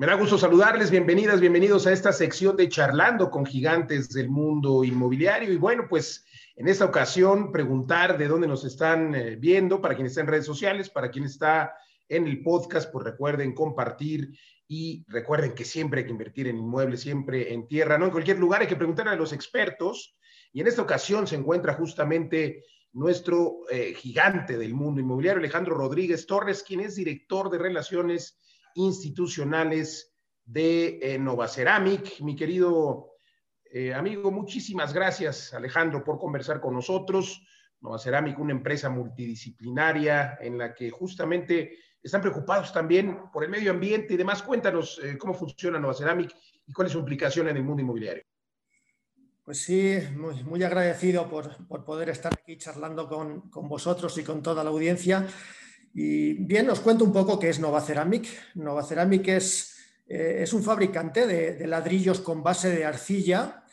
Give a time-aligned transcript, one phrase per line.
[0.00, 4.84] Me da gusto saludarles, bienvenidas, bienvenidos a esta sección de Charlando con Gigantes del Mundo
[4.84, 5.52] Inmobiliario.
[5.52, 6.24] Y bueno, pues
[6.54, 10.46] en esta ocasión preguntar de dónde nos están eh, viendo, para quien está en redes
[10.46, 11.74] sociales, para quien está
[12.08, 14.38] en el podcast, pues recuerden compartir
[14.68, 18.38] y recuerden que siempre hay que invertir en inmuebles, siempre en tierra, no en cualquier
[18.38, 20.16] lugar, hay que preguntar a los expertos.
[20.52, 22.62] Y en esta ocasión se encuentra justamente
[22.92, 28.38] nuestro eh, gigante del mundo inmobiliario, Alejandro Rodríguez Torres, quien es director de Relaciones
[28.78, 30.14] institucionales
[30.44, 32.20] de eh, Nova Ceramic.
[32.20, 33.16] Mi querido
[33.64, 37.42] eh, amigo, muchísimas gracias, Alejandro, por conversar con nosotros.
[37.80, 43.72] Nova Ceramic, una empresa multidisciplinaria en la que justamente están preocupados también por el medio
[43.72, 44.42] ambiente y demás.
[44.42, 46.34] Cuéntanos eh, cómo funciona Nova Ceramic
[46.66, 48.24] y cuál es su implicación en el mundo inmobiliario.
[49.44, 54.62] Pues sí, muy, agradecido por, poder estar aquí charlando con, con vosotros y con toda
[54.62, 55.26] la audiencia.
[55.94, 58.28] Y bien, os cuento un poco qué es Nova Ceramic.
[58.54, 59.76] Nova Ceramic es,
[60.08, 63.64] eh, un fabricante de, ladrillos con base de arcilla.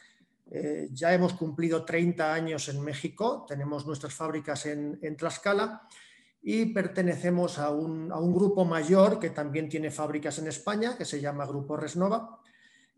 [0.49, 5.87] Eh, ya hemos cumplido 30 años en México, tenemos nuestras fábricas en, en Tlaxcala
[6.43, 11.03] y pertenecemos a un, a un, grupo mayor que también tiene fábricas en España, que
[11.03, 12.39] se llama Grupo Resnova.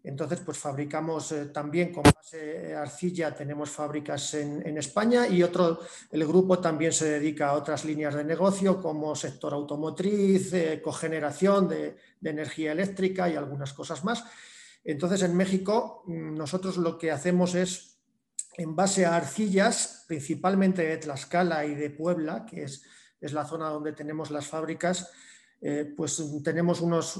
[0.08, 6.26] Entonces, pues fabricamos eh, también con base arcilla, tenemos fábricas en, España y otro, el
[6.26, 11.98] grupo también se dedica a otras líneas de negocio como sector automotriz, eh, cogeneración de,
[12.24, 14.24] energía eléctrica y algunas cosas más.
[14.86, 18.00] Entonces, en México, mm, nosotros lo que hacemos es,
[18.58, 22.84] en base a arcillas, principalmente de Tlaxcala y de Puebla, que es,
[23.20, 25.12] es la zona donde tenemos las fábricas,
[25.62, 27.20] eh, pues tenemos unas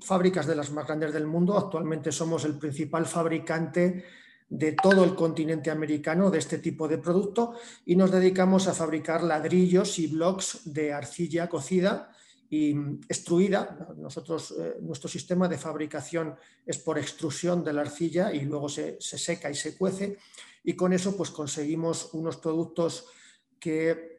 [0.00, 1.58] fábricas de las más grandes del mundo.
[1.58, 4.04] Actualmente somos el principal fabricante
[4.48, 7.54] de todo el continente americano de este tipo de producto
[7.86, 12.12] y nos dedicamos a fabricar ladrillos y blocks de arcilla cocida
[12.48, 12.76] y
[13.08, 13.88] extruida.
[13.96, 18.96] Nosotros, eh, nuestro sistema de fabricación es por extrusión de la arcilla y luego se,
[19.00, 20.18] se seca y se cuece
[20.64, 23.06] y con eso pues conseguimos unos productos
[23.60, 24.13] que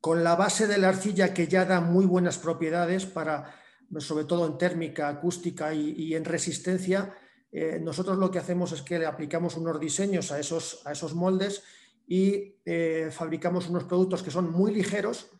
[0.00, 3.54] con la base de la arcilla que ya da muy buenas propiedades para,
[3.98, 7.14] sobre todo en térmica, acústica y, en resistencia,
[7.52, 11.14] eh, nosotros lo que hacemos es que le aplicamos unos diseños a esos, a esos
[11.14, 11.62] moldes
[12.06, 15.30] y eh, fabricamos unos productos que son muy ligeros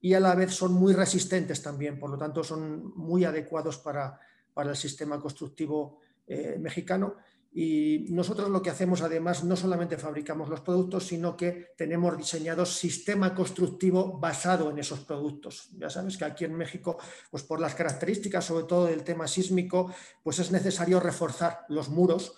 [0.00, 4.18] y a la vez son muy resistentes también, por lo tanto son muy adecuados para,
[4.56, 7.16] el sistema constructivo eh, mexicano
[7.52, 12.64] y nosotros lo que hacemos además no solamente fabricamos los productos, sino que tenemos diseñado
[12.64, 15.68] sistema constructivo basado en esos productos.
[15.76, 19.92] Ya sabes que aquí en México, pues por las características, sobre todo del tema sísmico,
[20.22, 22.36] pues es necesario reforzar los muros.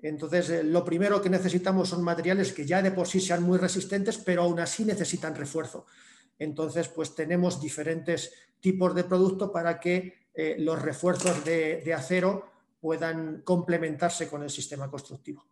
[0.00, 3.58] Entonces, eh, lo primero que necesitamos son materiales que ya de por sí sean muy
[3.58, 5.84] resistentes, pero aún así necesitan refuerzo.
[6.38, 13.42] Entonces, pues tenemos diferentes tipos de producto para que eh, los refuerzos de acero puedan
[13.42, 15.46] complementarse con el sistema constructivo.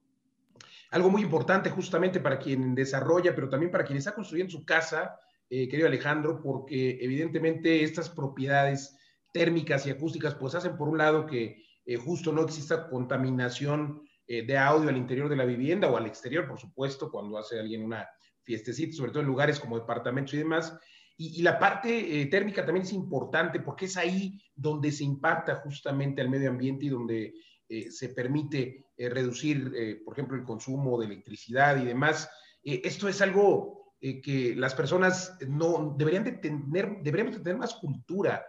[0.91, 5.19] Algo muy importante justamente para quien desarrolla, pero también para quien está construyendo su casa,
[5.51, 8.97] eh, querido Alejandro, porque evidentemente estas propiedades
[9.33, 14.45] térmicas y acústicas pues hacen por un lado que eh, justo no exista contaminación eh,
[14.45, 17.83] de audio al interior de la vivienda o al exterior, por supuesto, cuando hace alguien
[17.83, 18.07] una
[18.43, 20.79] fiestecita, sobre todo en lugares como departamentos y demás,
[21.21, 26.23] y, la parte eh, térmica también es importante porque es ahí donde se impacta justamente
[26.23, 27.35] al medio ambiente y donde
[27.69, 32.31] eh, se permite eh, reducir, por ejemplo, el consumo de electricidad y demás.
[32.63, 38.45] esto es algo que las personas no deberían de tener, deberíamos de tener más cultura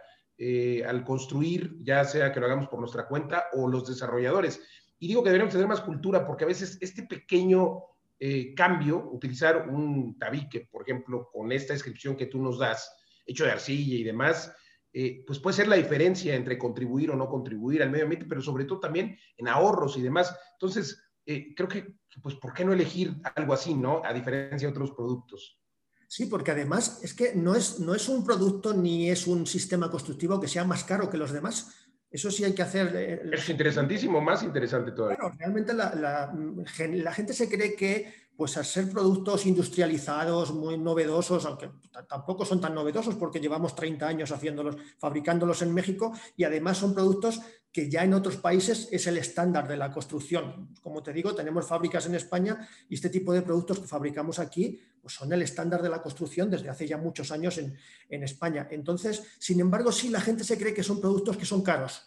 [0.86, 4.60] al construir, ya sea que lo hagamos por nuestra cuenta o los desarrolladores.
[4.98, 7.82] Y digo que deberíamos tener más cultura porque a veces este pequeño
[8.22, 12.92] eh, cambio, utilizar un tabique, por ejemplo, con esta descripción que tú nos das,
[13.24, 14.54] hecho de arcilla y demás,
[14.92, 18.42] eh, pues puede ser la diferencia entre contribuir o no contribuir al medio ambiente, pero
[18.42, 20.36] sobre todo también en ahorros y demás.
[20.52, 24.02] Entonces, eh, creo que, pues, ¿por qué no elegir algo así, no?
[24.04, 25.58] A diferencia de otros productos.
[26.06, 29.90] Sí, porque además es que no es, no es un producto ni es un sistema
[29.90, 31.89] constructivo que sea más caro que los demás.
[32.10, 32.92] Eso sí hay que hacer.
[32.94, 35.16] Eh, es interesantísimo, más interesante todavía.
[35.16, 41.70] Claro, realmente la, gente se cree que, pues al ser productos industrializados, muy novedosos, aunque
[42.08, 46.94] tampoco son tan novedosos porque llevamos 30 años haciéndolos, fabricándolos en México y además son
[46.94, 47.40] productos
[47.72, 50.70] que ya en otros países es el estándar de la construcción.
[50.82, 54.80] Como te digo, tenemos fábricas en España y este tipo de productos que fabricamos aquí
[55.00, 57.76] pues son el estándar de la construcción desde hace ya muchos años en,
[58.22, 58.68] España.
[58.70, 62.02] Entonces, sin embargo, sí la gente se cree que son productos que son caros.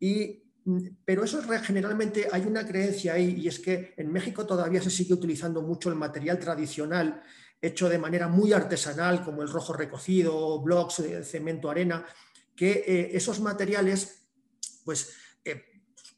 [0.00, 0.42] Y,
[1.04, 4.90] pero eso es, generalmente hay una creencia ahí y es que en México todavía se
[4.90, 7.22] sigue utilizando mucho el material tradicional
[7.60, 12.04] hecho de manera muy artesanal, como el rojo recocido, blocks, cemento, arena,
[12.54, 14.22] que eh, esos materiales
[14.84, 15.14] pues
[15.44, 15.64] eh,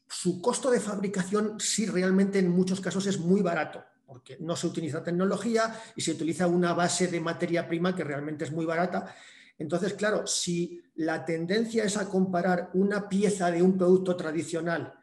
[0.07, 4.65] su costo de fabricación sí realmente en muchos casos es muy barato, porque no se
[4.65, 9.13] utiliza tecnología y se utiliza una base de materia prima que realmente es muy barata.
[9.59, 14.95] Entonces, claro, si la tendencia es a comparar una pieza de un producto tradicional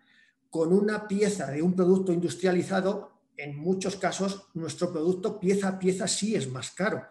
[0.50, 6.08] con una pieza de un producto industrializado, en muchos casos nuestro producto pieza a pieza
[6.08, 7.06] sí es más caro.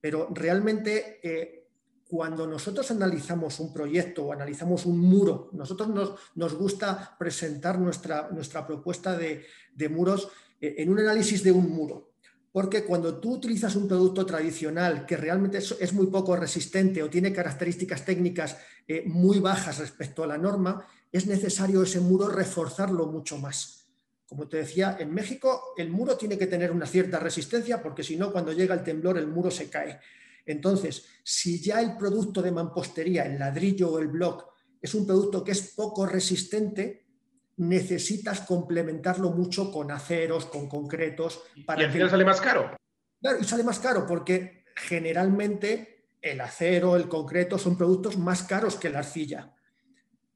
[0.00, 1.66] Pero realmente eh,
[2.08, 8.66] cuando nosotros analizamos un proyecto o analizamos un muro, nosotros nos, gusta presentar nuestra, nuestra
[8.66, 9.44] propuesta de,
[9.90, 10.30] muros eh,
[10.60, 12.12] en un análisis de un muro.
[12.56, 17.30] Porque cuando tú utilizas un producto tradicional que realmente es, muy poco resistente o tiene
[17.30, 18.56] características técnicas
[18.88, 23.84] eh, muy bajas respecto a la norma, es necesario ese muro reforzarlo mucho más.
[24.26, 28.16] Como te decía, en México el muro tiene que tener una cierta resistencia porque si
[28.16, 30.00] no, cuando llega el temblor, el muro se cae.
[30.46, 34.46] Entonces, si ya el producto de mampostería, el ladrillo o el block,
[34.80, 37.05] es un producto que es poco resistente,
[37.56, 41.42] necesitas complementarlo mucho con aceros, con concretos.
[41.64, 42.76] Para y al final sale más caro.
[43.20, 48.76] Claro, y sale más caro porque generalmente el acero, el concreto son productos más caros
[48.76, 49.54] que la arcilla.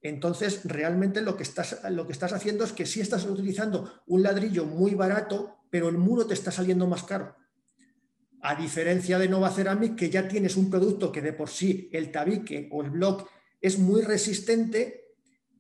[0.02, 4.23] Entonces, realmente lo que, estás, lo que estás haciendo es que sí estás utilizando un
[4.23, 7.37] ladrillo muy barato, pero el muro te está saliendo más caro.
[8.40, 12.11] A diferencia de Nova Ceramic, que ya tienes un producto que de por sí el
[12.11, 13.28] tabique o el block
[13.61, 15.10] es muy resistente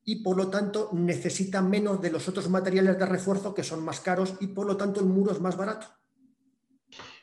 [0.04, 4.00] y por lo tanto necesita menos de los otros materiales de refuerzo que son más
[4.00, 5.86] caros y por lo tanto el muro es más barato.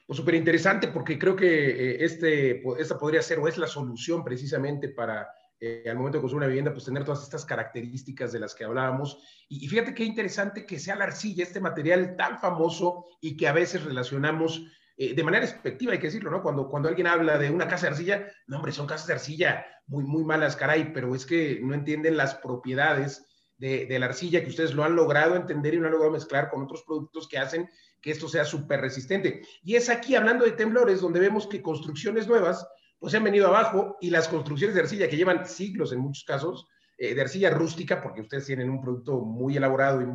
[0.06, 4.24] Pues súper interesante porque creo que eh, este, esta podría ser o es la solución
[4.24, 5.28] precisamente para
[5.60, 8.64] eh, al momento de construir una vivienda, pues tener todas estas características de las que
[8.64, 9.18] hablábamos.
[9.50, 13.54] Y, fíjate qué interesante que sea la arcilla, este material tan famoso y que a
[13.54, 14.64] veces relacionamos
[14.98, 16.42] eh, de manera expectativa, hay que decirlo, ¿no?
[16.42, 19.66] Cuando, cuando alguien habla de una casa de arcilla, no, hombre, son casas de arcilla
[19.86, 23.26] muy, muy malas, caray, pero es que no entienden las propiedades
[23.58, 26.50] de, de la arcilla que ustedes lo han logrado entender y lo han logrado mezclar
[26.50, 27.70] con otros productos que hacen
[28.02, 29.42] que esto sea súper resistente.
[29.64, 32.68] Y es aquí, hablando de temblores, donde vemos que construcciones nuevas
[33.00, 36.24] pues se han venido abajo y las construcciones de arcilla que llevan siglos en muchos
[36.24, 36.68] casos,
[36.98, 40.06] eh, de arcilla rústica, porque ustedes tienen un producto muy elaborado y,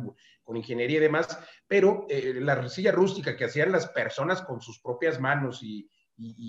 [0.43, 4.79] con ingeniería y demás, pero eh, la arcilla rústica que hacían las personas con sus
[4.79, 5.89] propias manos y,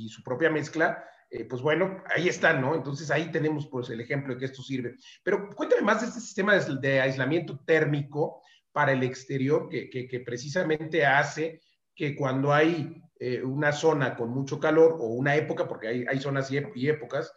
[0.09, 2.75] su propia mezcla, eh, pues bueno, ahí están, ¿no?
[2.75, 4.97] Entonces ahí tenemos pues el ejemplo de que esto sirve.
[5.23, 8.43] Pero cuéntame más de este sistema de, aislamiento térmico
[8.73, 11.63] para el exterior que, que precisamente hace
[11.95, 16.21] que cuando hay eh, una zona con mucho calor o una época, porque hay, hay
[16.21, 17.33] zonas y, épocas,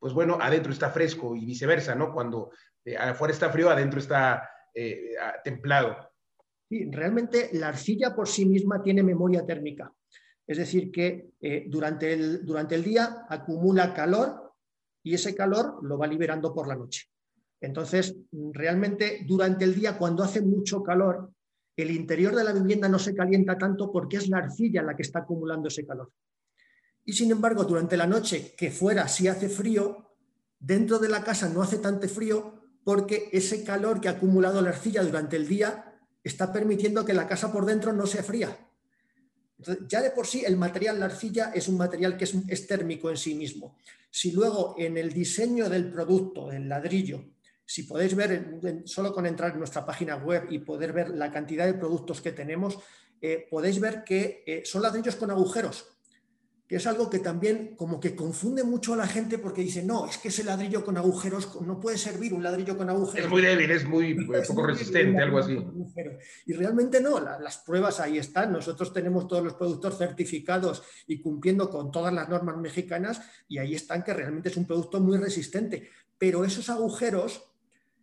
[0.00, 2.12] pues bueno, adentro está fresco y viceversa, ¿no?
[2.12, 2.50] Cuando
[2.84, 5.14] eh, afuera está frío, adentro está eh,
[5.44, 6.10] templado.
[6.68, 9.92] Sí, realmente la arcilla por sí misma tiene memoria térmica.
[10.46, 11.30] Es decir, que
[11.68, 14.52] durante, el, durante el día acumula calor
[15.02, 17.06] y ese calor lo va liberando por la noche.
[17.60, 21.30] Entonces, realmente durante el día, cuando hace mucho calor,
[21.76, 25.02] el interior de la vivienda no se calienta tanto porque es la arcilla la que
[25.02, 26.10] está acumulando ese calor.
[27.04, 30.10] Y sin embargo, durante la noche, que fuera si hace frío,
[30.58, 34.70] dentro de la casa no hace tanto frío porque ese calor que ha acumulado la
[34.70, 38.56] arcilla durante el día está permitiendo que la casa por dentro no sea fría.
[39.88, 43.16] ya de por sí el material, la arcilla, es un material que es, térmico en
[43.16, 43.76] sí mismo.
[44.10, 47.24] Si luego en el diseño del producto, el ladrillo,
[47.64, 51.66] si podéis ver, solo con entrar en nuestra página web y poder ver la cantidad
[51.66, 52.78] de productos que tenemos,
[53.20, 55.86] eh, podéis ver que eh, son ladrillos con agujeros,
[56.70, 60.06] que es algo que también como que confunde mucho a la gente porque dice, no,
[60.06, 63.24] es que ese ladrillo con agujeros no puede servir un ladrillo con agujeros.
[63.24, 64.14] Es muy débil, es muy
[64.46, 65.58] poco resistente, algo así.
[66.46, 68.52] Y realmente no, las pruebas ahí están.
[68.52, 73.74] Nosotros tenemos todos los productos certificados y cumpliendo con todas las normas mexicanas y ahí
[73.74, 75.90] están que realmente es un producto muy resistente.
[76.18, 77.52] Pero esos agujeros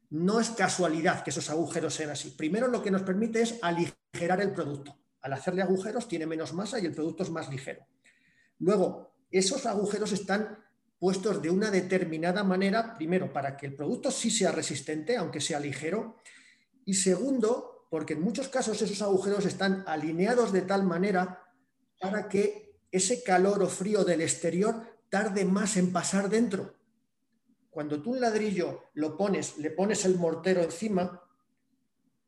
[0.10, 2.32] no es casualidad que esos agujeros sean así.
[2.32, 4.94] Primero lo que nos permite es aligerar el producto.
[5.22, 7.88] Al hacerle agujeros tiene menos masa y el producto es más ligero.
[8.60, 10.64] Luego, esos agujeros están
[11.00, 15.60] puestos de una determinada manera, primero, para que el producto sí sea resistente, aunque sea
[15.60, 16.18] ligero,
[16.86, 21.44] y segundo, porque en muchos casos esos agujeros están alineados de tal manera
[22.00, 26.76] para que ese calor o frío del exterior tarde más en pasar dentro.
[27.70, 31.22] Cuando tú un ladrillo lo pones, le pones el mortero encima,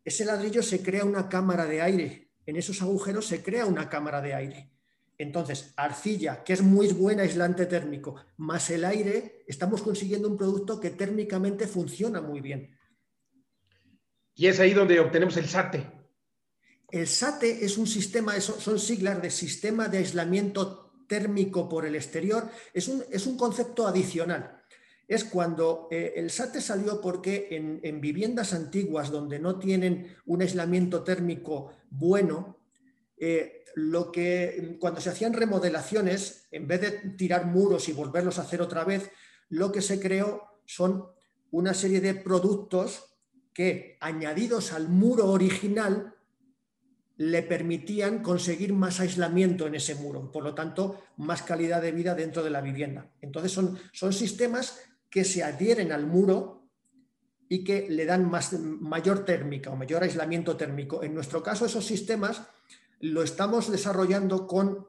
[0.03, 2.31] ese ladrillo se crea una cámara de aire.
[2.45, 4.71] En esos agujeros se crea una cámara de aire.
[5.19, 10.79] Entonces, arcilla, que es muy buen aislante térmico, más el aire, estamos consiguiendo un producto
[10.79, 12.73] que térmicamente funciona muy bien.
[14.33, 15.85] Y es ahí donde obtenemos el SATE.
[16.89, 22.49] El SATE es un sistema, son siglas de sistema de aislamiento térmico por el exterior,
[22.73, 24.55] es un, es un concepto adicional.
[25.05, 31.03] es cuando eh, el SATE salió porque en, viviendas antiguas donde no tienen un aislamiento
[31.03, 32.59] térmico bueno,
[33.17, 38.41] eh, lo que cuando se hacían remodelaciones, en vez de tirar muros y volverlos a
[38.41, 39.09] hacer otra vez,
[39.47, 41.05] lo que se creó son
[41.51, 43.05] una serie de productos
[43.53, 46.15] que, añadidos al muro original,
[47.15, 52.15] le permitían conseguir más aislamiento en ese muro, por lo tanto, más calidad de vida
[52.15, 53.11] dentro de la vivienda.
[53.21, 56.69] Entonces, son, son sistemas que se adhieren al muro
[57.47, 61.01] y que le dan más, mayor térmica o mayor aislamiento térmico.
[61.01, 62.43] En nuestro caso, esos sistemas
[62.99, 64.87] lo estamos desarrollando con,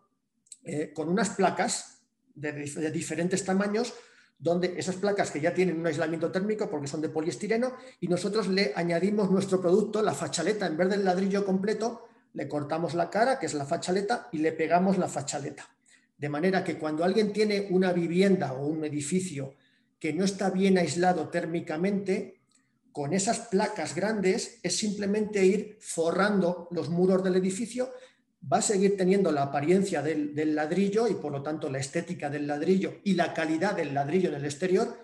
[0.65, 2.03] eh, con unas placas
[2.35, 3.95] de, de diferentes tamaños
[4.41, 8.49] donde esas placas que ya tienen un aislamiento térmico porque son de poliestireno y nosotros
[8.49, 13.39] le añadimos nuestro producto, la fachaleta, en vez del ladrillo completo, le cortamos la cara,
[13.39, 15.69] que es la fachaleta, y le pegamos la fachaleta.
[16.17, 19.55] De manera que cuando alguien tiene una vivienda o un edificio
[19.99, 22.40] que no está bien aislado térmicamente,
[22.93, 27.91] con esas placas grandes es simplemente ir forrando los muros del edificio,
[28.51, 32.47] va a seguir teniendo la apariencia del, ladrillo y por lo tanto la estética del
[32.47, 34.99] ladrillo y la calidad del ladrillo en el exterior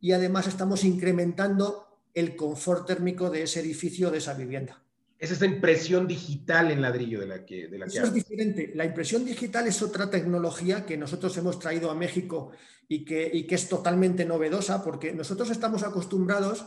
[0.00, 4.82] y además estamos incrementando el confort térmico de ese edificio, de esa vivienda.
[5.18, 7.68] Es esa impresión digital en ladrillo de la que...
[7.68, 8.72] De la Eso es diferente.
[8.74, 12.50] La impresión digital es otra tecnología que nosotros hemos traído a México
[12.88, 16.66] y que, que es totalmente novedosa porque nosotros estamos acostumbrados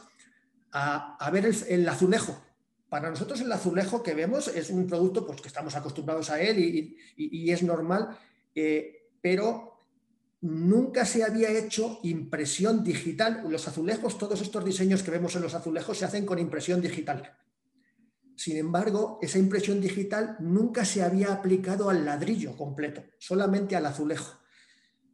[0.77, 2.37] a, ver el, azulejo.
[2.89, 6.59] Para nosotros el azulejo que vemos es un producto pues, que estamos acostumbrados a él
[7.15, 8.17] y, es normal,
[8.53, 9.87] eh, pero
[10.41, 13.45] nunca se había hecho impresión digital.
[13.49, 17.37] Los azulejos, todos estos diseños que vemos en los azulejos se hacen con impresión digital.
[18.35, 24.41] Sin embargo, esa impresión digital nunca se había aplicado al ladrillo completo, solamente al azulejo.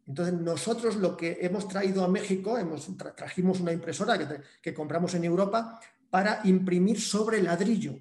[0.08, 5.24] Entonces, nosotros lo que hemos traído a México, hemos, trajimos una impresora que, compramos en
[5.24, 5.79] Europa
[6.10, 7.98] para imprimir sobre ladrillo,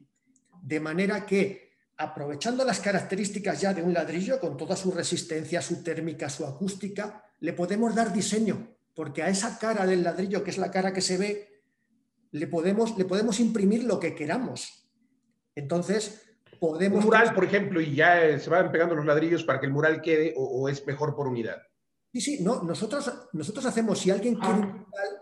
[0.62, 5.82] de manera que, aprovechando las características ya de un ladrillo, con toda su resistencia, su
[5.82, 10.58] térmica, su acústica, le podemos dar diseño, porque a esa cara del ladrillo, que es
[10.58, 11.62] la cara que se ve,
[12.32, 14.88] le podemos, le podemos imprimir lo que queramos.
[15.54, 16.22] Entonces,
[16.58, 17.00] podemos...
[17.00, 20.00] Un mural, por ejemplo, y ya se van pegando los ladrillos para que el mural
[20.00, 21.69] quede o es mejor por unidad.
[22.12, 24.86] Sí, sí, no, nosotros, nosotros hacemos, si alguien quiere un ah.
[24.88, 25.20] mural,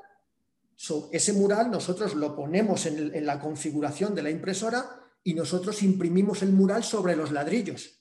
[1.12, 4.88] ese mural nosotros lo ponemos en, la configuración de la impresora
[5.24, 7.98] y nosotros imprimimos el mural sobre los ladrillos.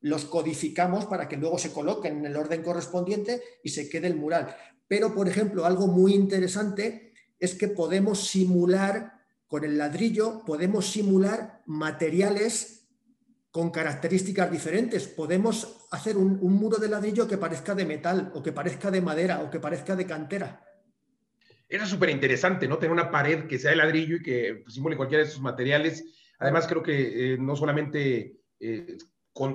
[0.00, 4.16] Los codificamos para que luego se coloquen en el orden correspondiente y se quede el
[4.16, 4.56] mural.
[4.88, 11.62] Pero, por ejemplo, algo muy interesante es que podemos simular, con el ladrillo, podemos simular
[11.66, 12.79] materiales
[13.50, 15.08] con características diferentes.
[15.08, 19.40] Podemos hacer un, muro de ladrillo que parezca de metal o que parezca de madera
[19.40, 20.64] o que parezca de cantera.
[21.68, 22.78] Es súper interesante, ¿no?
[22.78, 26.04] Tener una pared que sea de ladrillo y que simule cualquiera de esos materiales.
[26.38, 28.98] Además, creo que eh, no solamente eh,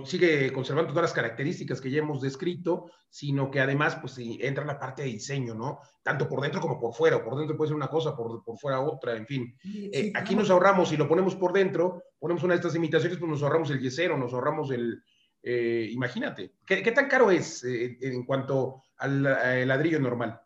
[0.06, 4.68] sigue conservando todas las características que ya hemos descrito, sino que además pues entra en
[4.68, 5.80] la parte de diseño, ¿no?
[6.02, 7.24] Tanto por dentro como por fuera.
[7.24, 9.56] Por dentro puede ser una cosa, por, por fuera otra, en fin.
[9.64, 13.30] Eh, aquí nos ahorramos, si lo ponemos por dentro, ponemos una de estas imitaciones, pues
[13.30, 15.04] nos ahorramos el yesero, nos ahorramos el...
[15.44, 19.24] Eh, imagínate, ¿qué, tan caro es eh, en cuanto al
[19.68, 20.42] ladrillo normal?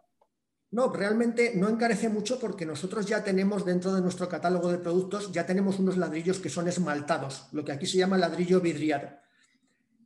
[0.72, 5.32] No, realmente no encarece mucho porque nosotros ya tenemos dentro de nuestro catálogo de productos,
[5.32, 9.10] ya tenemos unos ladrillos que son esmaltados, lo que aquí se llama ladrillo vidriado.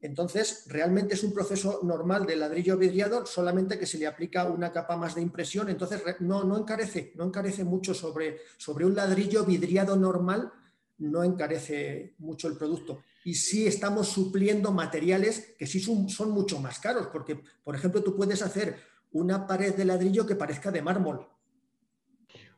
[0.04, 4.72] Entonces, realmente es un proceso normal de ladrillo vidriado, solamente que se le aplica una
[4.72, 5.70] capa más de impresión.
[5.70, 10.52] Entonces, no, no encarece, no encarece mucho sobre, sobre un ladrillo vidriado normal,
[10.98, 13.02] no encarece mucho el producto.
[13.24, 18.04] Y sí estamos supliendo materiales que sí son, son mucho más caros, porque, por ejemplo,
[18.04, 21.28] tú puedes hacer una pared de ladrillo que parezca de mármol.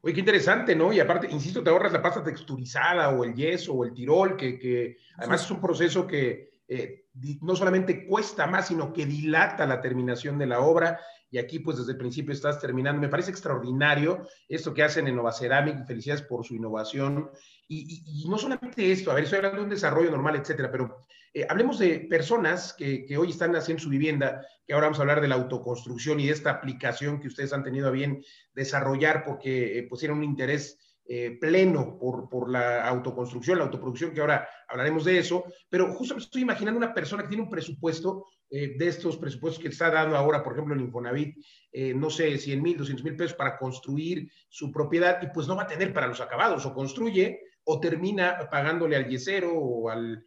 [0.01, 0.93] Oye, qué interesante, ¿no?
[0.93, 4.59] Y aparte, insisto, te ahorras la pasta texturizada o el yeso o el tirol, que,
[4.59, 7.05] que además es un proceso que eh,
[7.41, 10.99] no solamente cuesta más, sino que dilata la terminación de la obra.
[11.31, 13.01] Y aquí, pues desde el principio estás terminando.
[13.01, 15.85] Me parece extraordinario esto que hacen en Nova Ceramic.
[15.85, 17.29] Felicidades por su innovación.
[17.67, 21.45] Y, no solamente esto, a ver, estoy hablando de un desarrollo normal, etcétera, pero eh,
[21.49, 25.27] hablemos de personas que, hoy están haciendo su vivienda, que ahora vamos a hablar de
[25.27, 29.89] la autoconstrucción y de esta aplicación que ustedes han tenido a bien desarrollar porque eh,
[29.99, 35.43] tienen un interés eh, pleno por, la autoconstrucción, la autoproducción, que ahora hablaremos de eso,
[35.69, 39.61] pero justo me estoy imaginando una persona que tiene un presupuesto eh, de estos presupuestos
[39.61, 41.37] que está dando ahora, por ejemplo, el Infonavit,
[41.71, 45.55] eh, no sé, 100 mil, 200 mil pesos para construir su propiedad y pues no
[45.55, 50.25] va a tener para los acabados, o construye o termina pagándole al yesero o al,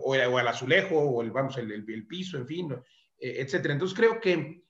[0.00, 2.76] o, al azulejo o el, vamos, el, el piso, en fin,
[3.18, 3.74] etcétera.
[3.74, 4.62] Entonces creo que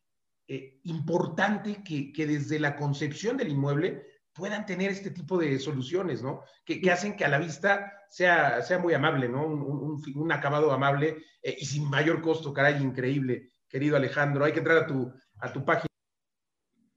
[0.84, 4.02] importante que, que, desde la concepción del inmueble
[4.38, 6.42] puedan tener este tipo de soluciones, ¿no?
[6.64, 9.44] Que, que hacen que a la vista sea, sea muy amable, ¿no?
[9.44, 14.44] Un, un, un acabado amable eh, y sin mayor costo, caray, increíble, querido Alejandro.
[14.44, 15.88] Hay que entrar a tu, a tu página.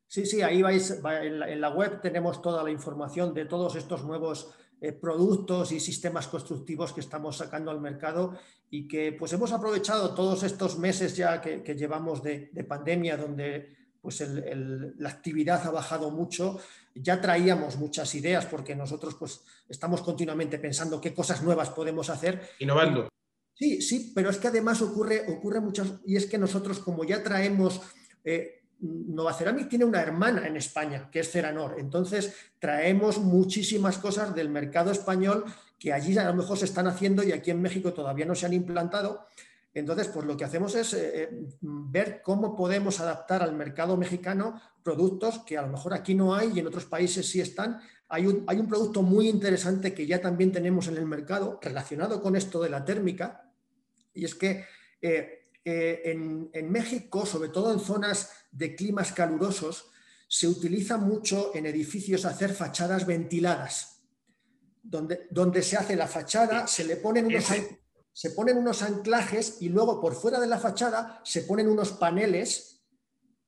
[0.07, 4.53] Sí, sí, ahí vais, en la, web tenemos toda la información de todos estos nuevos
[4.81, 8.38] eh, productos y sistemas constructivos que estamos sacando al mercado
[8.69, 13.15] y que pues hemos aprovechado todos estos meses ya que, que llevamos de, de, pandemia
[13.15, 16.60] donde pues el, el, la actividad ha bajado mucho,
[16.96, 22.41] ya traíamos muchas ideas porque nosotros pues estamos continuamente pensando qué cosas nuevas podemos hacer.
[22.60, 23.10] Innovando.
[23.53, 27.22] Sí, sí, pero es que además ocurre, ocurre muchas, y es que nosotros como ya
[27.22, 27.81] traemos
[28.24, 31.75] eh, Nova Ceramic tiene una hermana en España, que es Ceranor.
[31.77, 35.46] Entonces, traemos muchísimas cosas del mercado español
[35.77, 38.46] que allí a lo mejor se están haciendo y aquí en México todavía no se
[38.46, 39.27] han implantado.
[39.73, 41.29] Entonces, pues lo que hacemos es eh,
[41.61, 46.51] ver cómo podemos adaptar al mercado mexicano productos que a lo mejor aquí no hay
[46.53, 47.79] y en otros países sí están.
[48.09, 52.21] Hay un, hay un producto muy interesante que ya también tenemos en el mercado relacionado
[52.21, 53.49] con esto de la térmica
[54.13, 54.65] y es que
[55.01, 59.91] eh, eh, en, en, México, sobre todo en zonas de climas calurosos,
[60.27, 64.01] se utiliza mucho en edificios hacer fachadas ventiladas,
[64.83, 67.45] donde, donde se hace la fachada, se le ponen unos,
[68.13, 72.83] se ponen unos anclajes y luego por fuera de la fachada se ponen unos paneles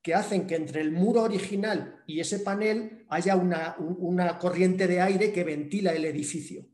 [0.01, 5.01] que hacen que entre el muro original y ese panel haya una, una corriente de
[5.01, 6.67] aire que ventila el edificio.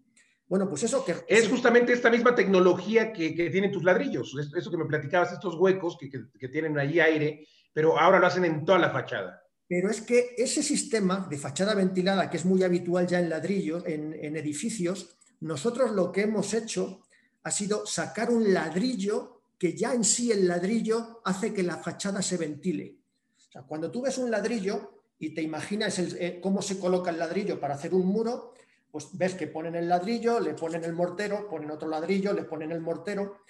[0.48, 1.14] Bueno, pues eso que...
[1.28, 5.54] Es justamente esta misma tecnología que, que tienen tus ladrillos, eso que me platicabas, estos
[5.56, 9.44] huecos que, que, que, tienen ahí aire, pero ahora lo hacen en toda la fachada.
[9.68, 13.86] Pero es que ese sistema de fachada ventilada, que es muy habitual ya en ladrillos,
[13.86, 17.04] en, en edificios, nosotros lo que hemos hecho
[17.44, 22.22] ha sido sacar un ladrillo que ya en sí el ladrillo hace que la fachada
[22.22, 22.98] se ventile.
[23.38, 27.20] O sea, cuando tú ves un ladrillo y te imaginas eh, cómo se coloca el
[27.20, 28.54] ladrillo para hacer un muro,
[28.92, 32.72] pues ves que ponen el ladrillo, le ponen el mortero, ponen otro ladrillo, le ponen
[32.72, 33.42] el mortero.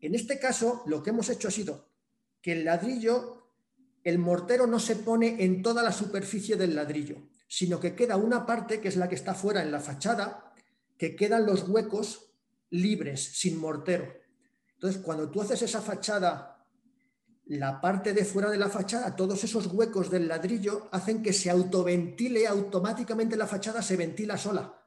[0.00, 1.88] En este caso, lo que hemos hecho ha sido
[2.42, 3.48] que el ladrillo,
[4.04, 7.16] el mortero no se pone en toda la superficie del ladrillo,
[7.48, 10.52] sino que queda una parte, que es la que está fuera en la fachada,
[10.98, 12.33] que quedan los huecos
[12.74, 14.12] libres, sin mortero.
[14.74, 16.66] Entonces, cuando tú haces esa fachada,
[17.46, 21.50] la parte de fuera de la fachada, todos esos huecos del ladrillo hacen que se
[21.50, 24.80] autoventile automáticamente la fachada, se ventila sola.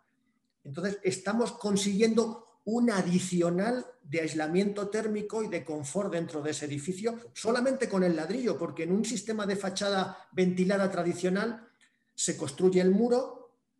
[0.63, 7.17] Entonces, estamos consiguiendo un adicional de aislamiento térmico y de confort dentro de ese edificio
[7.33, 11.69] solamente con el ladrillo, porque en un sistema de fachada ventilada tradicional
[12.13, 13.36] se construye el muro,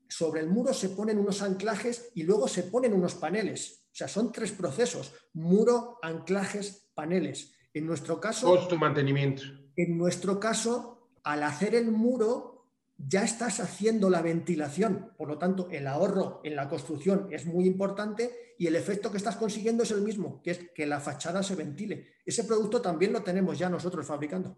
[0.10, 3.86] sobre el muro se ponen unos anclajes y luego se ponen unos paneles.
[3.92, 7.54] O sea, son tres procesos, muro, anclajes, paneles.
[7.74, 8.48] En nuestro caso...
[8.48, 9.44] Costo mantenimiento.
[9.76, 12.58] En nuestro caso, al hacer el muro,
[12.98, 15.14] ya estás haciendo la ventilación.
[15.18, 19.18] Por lo tanto, el ahorro en la construcción es muy importante y el efecto que
[19.18, 22.16] estás consiguiendo es el mismo, que es que la fachada se ventile.
[22.26, 24.58] Ese producto también lo tenemos ya nosotros fabricando.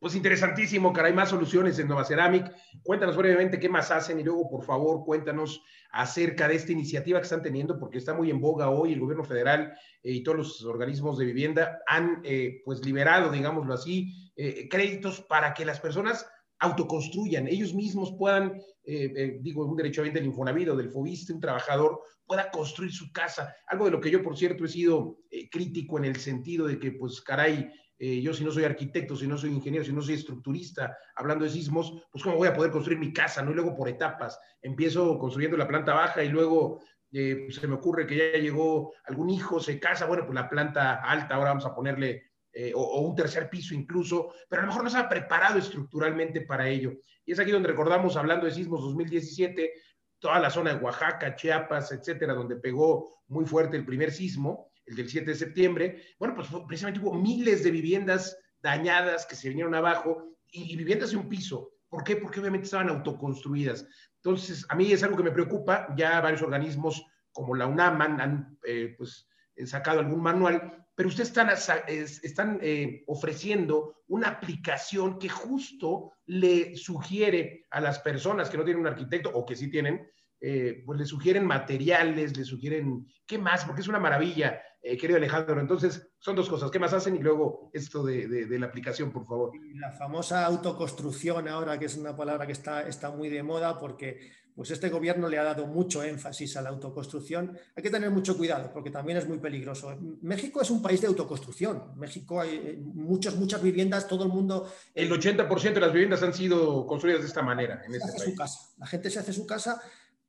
[0.00, 2.52] Pues interesantísimo, cara, hay más soluciones en Nova Ceramic.
[2.84, 7.24] Cuéntanos brevemente qué más hacen y luego, por favor, cuéntanos acerca de esta iniciativa que
[7.24, 8.92] están teniendo, porque está muy en boga hoy.
[8.92, 9.72] El gobierno federal
[10.04, 15.20] eh, y todos los organismos de vivienda han, eh, pues, liberado, digámoslo así, eh, créditos
[15.20, 20.68] para que las personas autoconstruyan, ellos mismos puedan, eh, eh, digo, un derecho del Infonavit
[20.68, 23.54] o del Fobiste, un trabajador, pueda construir su casa.
[23.66, 26.78] Algo de lo que yo, por cierto, he sido eh, crítico en el sentido de
[26.78, 30.14] que, pues, caray, yo si no soy arquitecto, si no soy ingeniero, si no soy
[30.14, 33.50] estructurista, hablando de sismos, pues cómo voy a poder construir mi casa, ¿no?
[33.50, 38.16] Y luego por etapas, empiezo construyendo la planta baja y luego se me ocurre que
[38.16, 42.27] ya llegó algún hijo, se casa, bueno, pues la planta alta, ahora vamos a ponerle
[42.52, 46.40] eh, o, un tercer piso incluso, pero a lo mejor no se ha preparado estructuralmente
[46.42, 46.92] para ello.
[47.24, 49.72] Y es aquí donde recordamos, hablando de sismos 2017,
[50.18, 54.96] toda la zona de Oaxaca, Chiapas, etcétera, donde pegó muy fuerte el primer sismo, el
[54.96, 56.02] del 7 de septiembre.
[56.18, 61.18] Bueno, pues precisamente hubo miles de viviendas dañadas que se vinieron abajo y, viviendas de
[61.18, 61.72] un piso.
[61.88, 62.16] ¿Por qué?
[62.16, 63.86] Porque obviamente estaban autoconstruidas.
[64.16, 65.94] Entonces, a mí es algo que me preocupa.
[65.96, 69.28] Ya varios organismos como la UNAM han, han eh, pues,
[69.64, 71.48] sacado algún manual pero ustedes están,
[71.86, 78.80] están eh, ofreciendo una aplicación que justo le sugiere a las personas que no tienen
[78.80, 83.64] un arquitecto o que sí tienen, eh, pues le sugieren materiales, le sugieren, ¿qué más?
[83.64, 84.60] Porque es una maravilla.
[84.80, 85.60] Eh, querido Alejandro.
[85.60, 86.70] Entonces, son dos cosas.
[86.70, 87.16] ¿Qué más hacen?
[87.16, 89.52] Y luego esto de, la aplicación, por favor.
[89.74, 94.30] La famosa autoconstrucción ahora, que es una palabra que está, está muy de moda porque
[94.54, 97.56] pues este gobierno le ha dado mucho énfasis a la autoconstrucción.
[97.76, 99.96] Hay que tener mucho cuidado porque también es muy peligroso.
[100.22, 101.96] México es un país de autoconstrucción.
[101.96, 104.68] México hay eh, muchas, muchas viviendas, todo el mundo...
[104.94, 108.58] El 80% de las viviendas han sido construidas de esta manera en este Su casa.
[108.78, 109.80] La gente se hace su casa,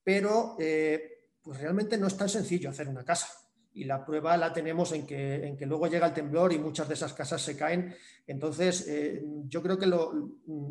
[0.04, 3.28] pero eh, pues realmente no es tan sencillo hacer una casa
[3.74, 6.88] y la prueba la tenemos en que, en que luego llega el temblor y muchas
[6.88, 7.96] de esas casas se caen.
[8.26, 10.12] Entonces, eh, yo creo que lo,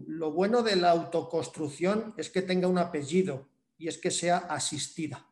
[0.06, 5.26] lo, bueno de la autoconstrucción es que tenga un apellido y es que sea asistida.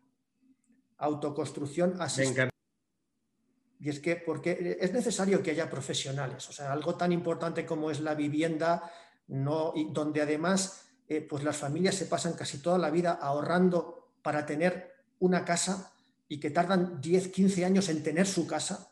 [0.98, 2.50] Autoconstrucción asistida.
[3.79, 7.90] Y es que porque es necesario que haya profesionales, o sea, algo tan importante como
[7.90, 8.90] es la vivienda,
[9.29, 14.14] no, y donde además eh, pues las familias se pasan casi toda la vida ahorrando
[14.22, 15.92] para tener una casa
[16.28, 18.88] y que tardan 10, 15 años en tener su casa,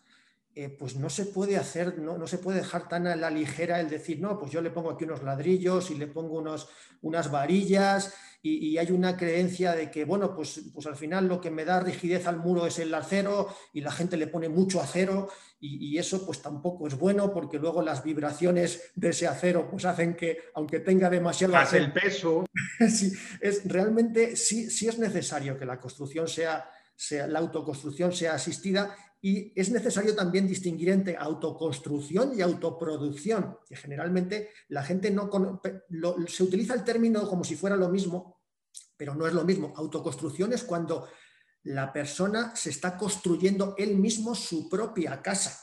[0.56, 3.80] eh, pues no se puede hacer, no, no, se puede dejar tan a la ligera
[3.80, 6.68] el decir, no, pues yo le pongo aquí unos ladrillos y le pongo unos,
[7.02, 8.14] unas varillas
[8.46, 11.80] y, hay una creencia de que, bueno, pues, pues al final lo que me da
[11.80, 16.26] rigidez al muro es el acero y la gente le pone mucho acero y, eso
[16.26, 20.80] pues tampoco es bueno porque luego las vibraciones de ese acero pues hacen que, aunque
[20.80, 21.56] tenga demasiado...
[21.56, 22.44] Hace el peso.
[22.90, 28.34] sí, es, realmente sí, sí es necesario que la construcción sea sea, la autoconstrucción sea
[28.34, 35.30] asistida y es necesario también distinguir entre autoconstrucción y autoproducción, que generalmente la gente no
[36.26, 38.42] se utiliza el término como si fuera lo mismo,
[38.96, 39.72] pero no es lo mismo.
[39.76, 41.08] Autoconstrucción es cuando
[41.62, 45.58] la persona se está construyendo él mismo su propia casa.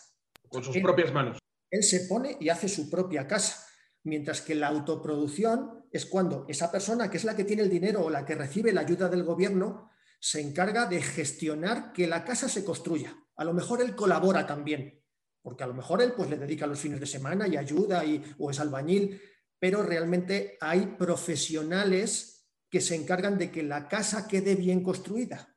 [0.49, 1.37] Con sus propias manos.
[1.69, 3.67] Él se pone y hace su propia casa.
[4.03, 8.03] Mientras que la autoproducción es cuando esa persona, que es la que tiene el dinero
[8.03, 9.90] o la que recibe la ayuda del gobierno,
[10.21, 13.11] se encarga de gestionar que la casa se construya.
[13.37, 15.01] A lo mejor él colabora también,
[15.41, 18.23] porque a lo mejor él pues, le dedica los fines de semana y ayuda y,
[18.37, 19.19] o es albañil,
[19.57, 25.49] pero realmente hay profesionales que se encargan de que la casa quede bien construida.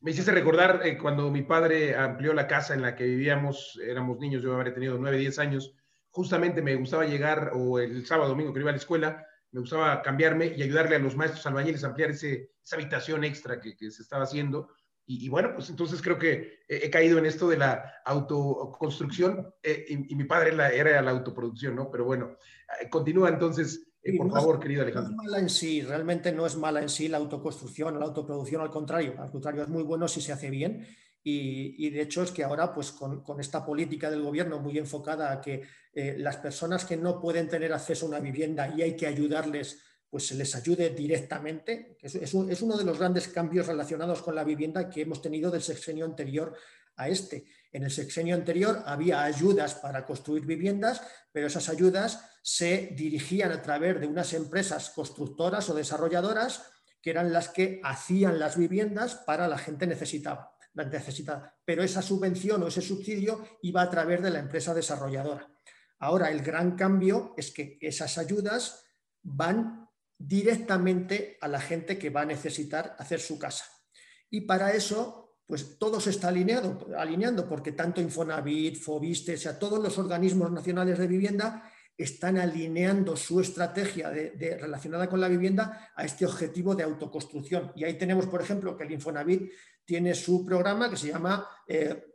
[0.00, 4.18] Me hiciste recordar eh, cuando mi padre amplió la casa en la que vivíamos, éramos
[4.18, 5.76] niños, yo habría tenido 9, 10 años,
[6.10, 10.02] justamente me gustaba llegar, o el sábado, domingo que iba a la escuela, me gustaba
[10.02, 14.02] cambiarme y ayudarle a los maestros albañiles a ampliar ese, esa habitación extra que, se
[14.02, 14.68] estaba haciendo.
[15.10, 20.14] Y, bueno, pues entonces creo que he, caído en esto de la autoconstrucción eh, y,
[20.14, 21.90] mi padre era, era la autoproducción, ¿no?
[21.90, 22.36] Pero bueno,
[22.78, 25.14] eh, continúa entonces, eh, por favor, querido Alejandro.
[25.14, 28.60] No es mala en sí, realmente no es mala en sí la autoconstrucción, la autoproducción,
[28.60, 30.86] al contrario, al contrario, es muy bueno si se hace bien.
[31.22, 35.40] Y, de hecho es que ahora, pues con, esta política del gobierno muy enfocada a
[35.40, 39.82] que las personas que no pueden tener acceso a una vivienda y hay que ayudarles
[40.10, 41.98] pues se les ayude directamente.
[42.00, 45.62] Es, es, uno de los grandes cambios relacionados con la vivienda que hemos tenido del
[45.62, 46.56] sexenio anterior
[46.96, 47.46] a este.
[47.72, 51.02] En el sexenio anterior había ayudas para construir viviendas,
[51.32, 56.62] pero esas ayudas se dirigían a través de unas empresas constructoras o desarrolladoras
[57.00, 60.50] que eran las que hacían las viviendas para la gente necesitada.
[61.64, 65.50] Pero esa subvención o ese subsidio iba a través de la empresa desarrolladora.
[65.98, 68.84] Ahora el gran cambio es que esas ayudas
[69.22, 73.64] van directamente a la gente que va a necesitar hacer su casa.
[74.30, 79.58] Y para eso, pues todo se está alineado, alineando, porque tanto Infonavit, Fobiste, o sea,
[79.58, 85.90] todos los organismos nacionales de vivienda están alineando su estrategia de, relacionada con la vivienda
[85.96, 87.72] a este objetivo de autoconstrucción.
[87.74, 89.50] Y ahí tenemos, por ejemplo, que el Infonavit
[89.88, 92.12] tiene su programa que se llama, eh,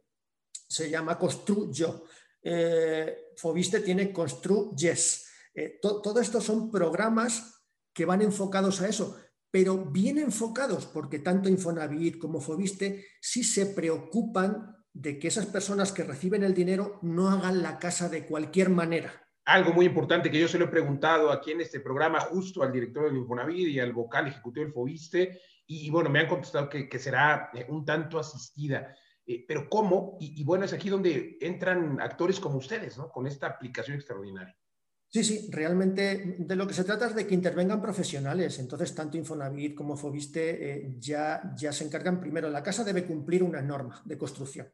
[0.70, 2.06] se llama Construyo.
[2.40, 5.28] Eh, Fobiste tiene Construyes.
[5.56, 9.18] Eh, todo esto son programas que van enfocados a eso,
[9.50, 15.92] pero bien enfocados, porque tanto Infonavit como Fobiste sí se preocupan de que esas personas
[15.92, 19.20] que reciben el dinero no hagan la casa de cualquier manera.
[19.46, 22.72] Algo muy importante que yo se lo he preguntado aquí en este programa, justo al
[22.72, 27.00] director del Infonavit y al vocal ejecutivo del Fobiste, y, bueno, me han contestado que,
[27.00, 28.96] será eh, un tanto asistida.
[29.26, 30.18] Eh, pero ¿cómo?
[30.20, 33.10] Y, y, bueno, es aquí donde entran actores como ustedes, ¿no?
[33.10, 34.56] Con esta aplicación extraordinaria.
[35.14, 38.58] Sí, sí, realmente de lo que se trata es de que intervengan profesionales.
[38.58, 42.50] Entonces, tanto Infonavit como Fobiste eh, ya, ya se encargan primero.
[42.50, 44.74] La casa debe cumplir una norma de construcción.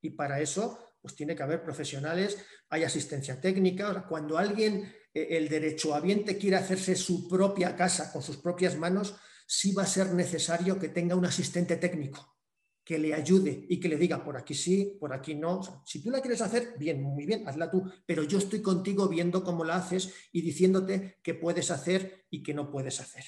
[0.00, 4.06] Y para eso, pues tiene que haber profesionales, hay asistencia técnica.
[4.08, 9.16] cuando alguien, eh, el derechohabiente, quiere hacerse su propia casa con sus propias manos,
[9.52, 12.38] sí va a ser necesario que tenga un asistente técnico
[12.82, 15.60] que le ayude y que le diga por aquí sí, por aquí no.
[15.84, 19.44] si tú la quieres hacer, bien, muy bien, hazla tú, pero yo estoy contigo viendo
[19.44, 23.24] cómo la haces y diciéndote qué puedes hacer y qué no puedes hacer.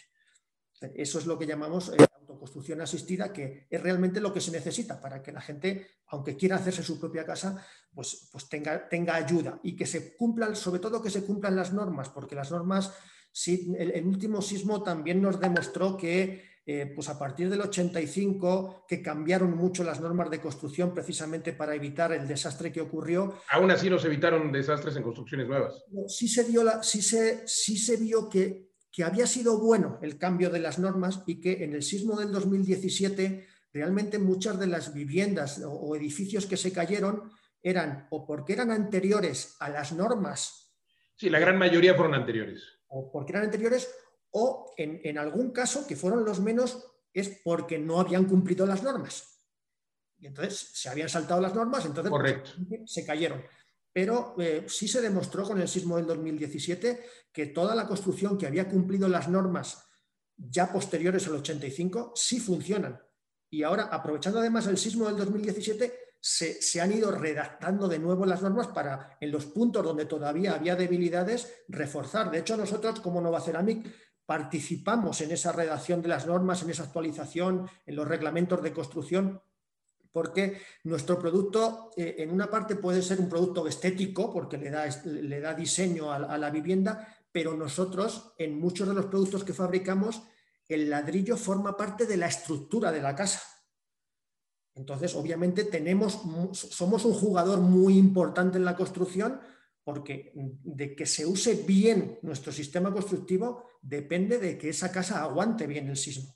[0.95, 5.01] Eso es lo que llamamos eh, autoconstrucción asistida, que es realmente lo que se necesita
[5.01, 9.61] para que la gente, aunque quiera hacerse su propia casa, pues, pues tenga, tenga ayuda
[9.63, 12.93] y que se cumplan, sobre todo que se cumplan las normas, porque las normas,
[13.35, 19.03] sí, el último sismo también nos demostró que eh, pues a partir del 85, que
[19.03, 23.35] cambiaron mucho las normas de construcción precisamente para evitar el desastre que ocurrió.
[23.51, 25.85] Aún así nos evitaron desastres en construcciones nuevas.
[26.09, 30.16] Sí se, dio la, sí se, sí se vio que, que había sido bueno el
[30.16, 34.94] cambio de las normas y que en el sismo del 2017 realmente muchas de las
[34.94, 37.31] viviendas o edificios que se cayeron
[37.62, 40.75] eran o porque eran anteriores a las normas.
[41.16, 42.74] Sí, la gran mayoría fueron anteriores.
[42.94, 43.90] O porque eran anteriores
[44.30, 49.46] o en, algún caso, que fueron los menos, es porque no habían cumplido las normas.
[50.18, 53.42] Y entonces se habían saltado las normas, entonces pues, se cayeron.
[53.92, 58.46] Pero eh, sí se demostró con el sismo del 2017 que toda la construcción que
[58.46, 59.85] había cumplido las normas
[60.37, 63.00] ya posteriores al 85 sí funcionan.
[63.50, 65.96] Y ahora, aprovechando además el sismo del 2017,
[66.27, 70.75] se, han ido redactando de nuevo las normas para, en los puntos donde todavía había
[70.75, 72.31] debilidades, reforzar.
[72.31, 76.85] De hecho, nosotros como Nova Ceramic participamos en esa redacción de las normas, en esa
[76.85, 79.43] actualización, en los reglamentos de construcción,
[80.13, 84.87] porque nuestro producto eh, en una parte puede ser un producto estético, porque le da,
[85.05, 90.23] le da diseño a, la vivienda, pero nosotros en muchos de los productos que fabricamos,
[90.69, 93.43] el ladrillo forma parte de la estructura de la casa.
[94.75, 96.21] Entonces, obviamente, tenemos,
[96.53, 99.41] somos un jugador muy importante en la construcción
[99.85, 105.67] porque de que se use bien nuestro sistema constructivo depende de que esa casa aguante
[105.67, 106.35] bien el sismo.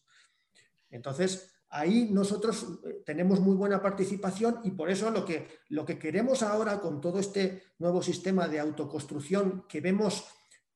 [0.91, 5.99] Entonces, ahí nosotros eh, tenemos muy buena participación y por eso lo que, lo que
[5.99, 10.25] queremos ahora con todo este nuevo sistema de autoconstrucción que vemos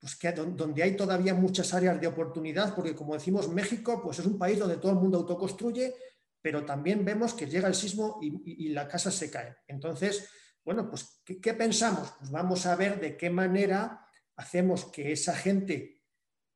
[0.01, 4.27] pues que donde hay todavía muchas áreas de oportunidad, porque como decimos, México pues es
[4.27, 5.95] un país donde todo el mundo autoconstruye,
[6.43, 9.57] pero también vemos que llega el sismo y, y la casa se cae.
[9.69, 10.29] Entonces,
[10.65, 12.13] bueno, pues, ¿qué, pensamos?
[12.19, 16.03] Pues vamos a ver de qué manera hacemos que esa gente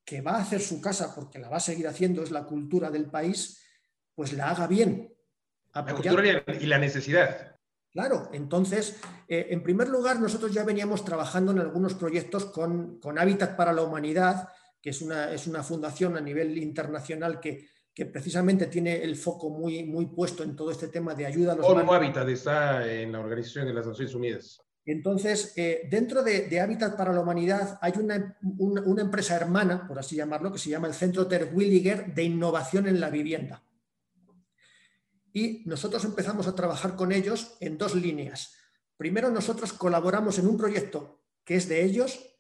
[0.05, 2.91] que va a hacer su casa, porque la va a seguir haciendo, es la cultura
[2.91, 3.61] del país,
[4.15, 5.13] pues la haga bien.
[5.75, 7.57] La cultura y la necesidad.
[7.93, 13.19] Claro, entonces, eh, en primer lugar, nosotros ya veníamos trabajando en algunos proyectos con, con
[13.19, 14.49] Hábitat para la Humanidad,
[14.81, 19.49] que es una, es una fundación a nivel internacional que, que precisamente tiene el foco
[19.49, 23.11] muy, muy puesto en todo este tema de ayuda a los ONU Hábitat está en
[23.11, 24.61] la Organización de las Naciones Unidas.
[24.85, 30.15] Entonces, eh, dentro de, Hábitat para la Humanidad hay una, una, empresa hermana, por así
[30.15, 33.65] llamarlo, que se llama el Centro Terwilliger de Innovación en la Vivienda.
[35.33, 38.57] Y nosotros empezamos a trabajar con ellos en dos líneas.
[38.99, 42.39] Primero, nosotros colaboramos en un proyecto que es de ellos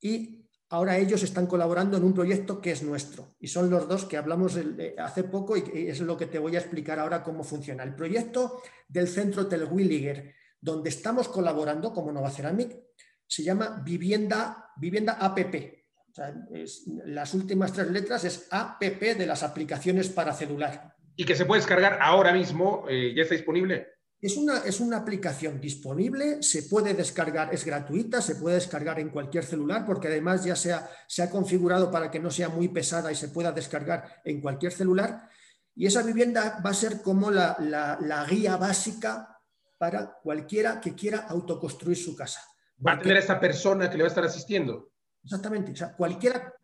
[0.00, 3.34] y ahora ellos están colaborando en un proyecto que es nuestro.
[3.38, 4.58] Y son los dos que hablamos
[4.98, 7.82] hace poco y es lo que te voy a explicar ahora cómo funciona.
[7.82, 12.76] El proyecto del Centro Telwilliger, donde estamos colaborando como Nova Ceramic,
[13.26, 15.84] se llama Vivienda, Vivienda APP.
[17.04, 20.94] las últimas tres letras es APP de las aplicaciones para celular.
[21.14, 23.95] Y que se puede descargar ahora mismo, eh, ya está disponible.
[24.20, 29.10] Es una, es una, aplicación disponible, se puede descargar, es gratuita, se puede descargar en
[29.10, 32.68] cualquier celular porque además ya se ha, se ha configurado para que no sea muy
[32.68, 35.28] pesada y se pueda descargar en cualquier celular.
[35.74, 39.38] Y esa vivienda va a ser como la, la, guía básica
[39.76, 42.40] para cualquiera que quiera autoconstruir su casa.
[42.84, 44.92] Va a tener a esta persona que le va a estar asistiendo.
[45.22, 45.72] Exactamente.
[45.72, 46.54] O sea, cualquiera,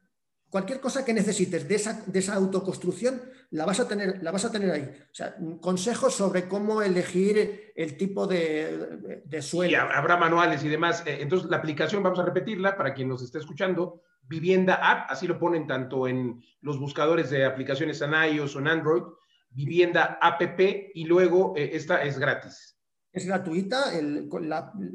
[0.49, 3.21] cualquier cosa que necesites de esa, de esa autoconstrucción
[3.53, 4.83] la vas, a tener, la vas a tener ahí.
[4.83, 9.71] O sea, consejos sobre cómo elegir el tipo de, de suelo.
[9.71, 11.03] Y habrá manuales y demás.
[11.07, 15.27] Eh, entonces, la aplicación, vamos a repetirla para quien nos esté escuchando, Vivienda App, así
[15.27, 19.03] lo ponen tanto en los buscadores de aplicaciones en iOS o en Android,
[19.51, 22.79] Vivienda App, y luego eh, esta es gratis.
[23.13, 24.31] Es gratuita, el,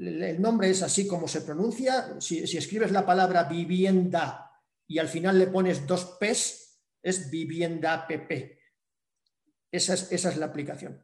[0.02, 2.20] el, nombre es así como se pronuncia.
[2.20, 4.52] Si, si escribes la palabra vivienda
[4.88, 6.67] y al final le pones dos P's,
[7.02, 8.12] es vivienda app.
[9.72, 11.04] Esa es, esa es la aplicación.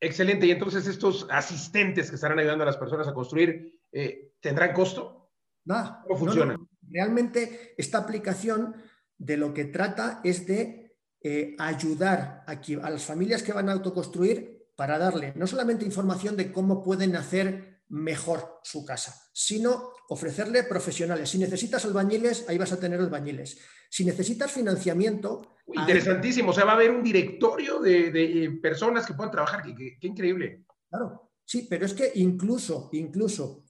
[0.00, 0.46] Excelente.
[0.46, 5.32] Y entonces estos asistentes que estarán ayudando a las personas a construir, eh, ¿tendrán costo?
[5.64, 6.02] Nada.
[6.06, 6.56] ¿Cómo funciona?
[6.90, 8.76] Realmente esta aplicación
[9.16, 13.72] de lo que trata es de eh, ayudar a, a las familias que van a
[13.72, 20.64] autoconstruir para darle no solamente información de cómo pueden hacer mejor su casa, sino ofrecerle
[20.64, 21.30] profesionales.
[21.30, 23.58] Si necesitas albañiles, ahí vas a tener albañiles.
[23.88, 25.56] Si necesitas financiamiento...
[25.66, 28.08] Interesantísimo, o sea, va a haber un directorio de,
[28.44, 30.64] eh, personas que puedan trabajar, qué, increíble.
[30.88, 33.64] Claro, sí, pero es que incluso, incluso,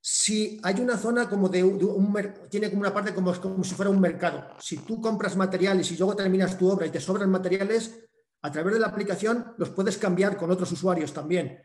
[0.00, 2.12] si hay una zona como de, un,
[2.50, 4.48] tiene como una parte como, como si fuera un mercado.
[4.58, 8.04] Si tú compras materiales y luego terminas tu obra y te sobran materiales,
[8.42, 11.62] a través de la aplicación los puedes cambiar con otros usuarios también,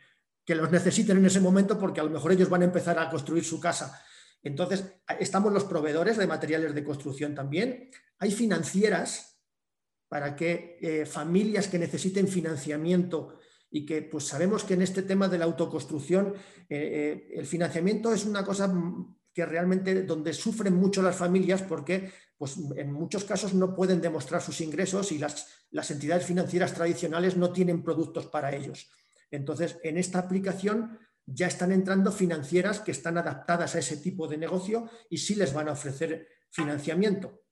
[0.50, 3.08] que los necesiten en ese momento porque a lo mejor ellos van a empezar a
[3.08, 4.02] construir su casa.
[4.42, 4.84] Entonces,
[5.20, 7.92] estamos los proveedores de materiales de construcción también.
[8.18, 9.40] Hay financieras
[10.08, 13.38] para que eh, familias que necesiten financiamiento
[13.70, 16.34] y que pues sabemos que en este tema de la autoconstrucción
[16.68, 18.74] eh, eh, el financiamiento es una cosa
[19.32, 24.42] que realmente donde sufren mucho las familias porque pues, en muchos casos no pueden demostrar
[24.42, 28.90] sus ingresos y las, las entidades financieras tradicionales no tienen productos para ellos.
[29.32, 34.38] Entonces, en esta aplicación ya están entrando financieras que están adaptadas a ese tipo de
[34.38, 37.44] negocio y sí les van a ofrecer financiamiento.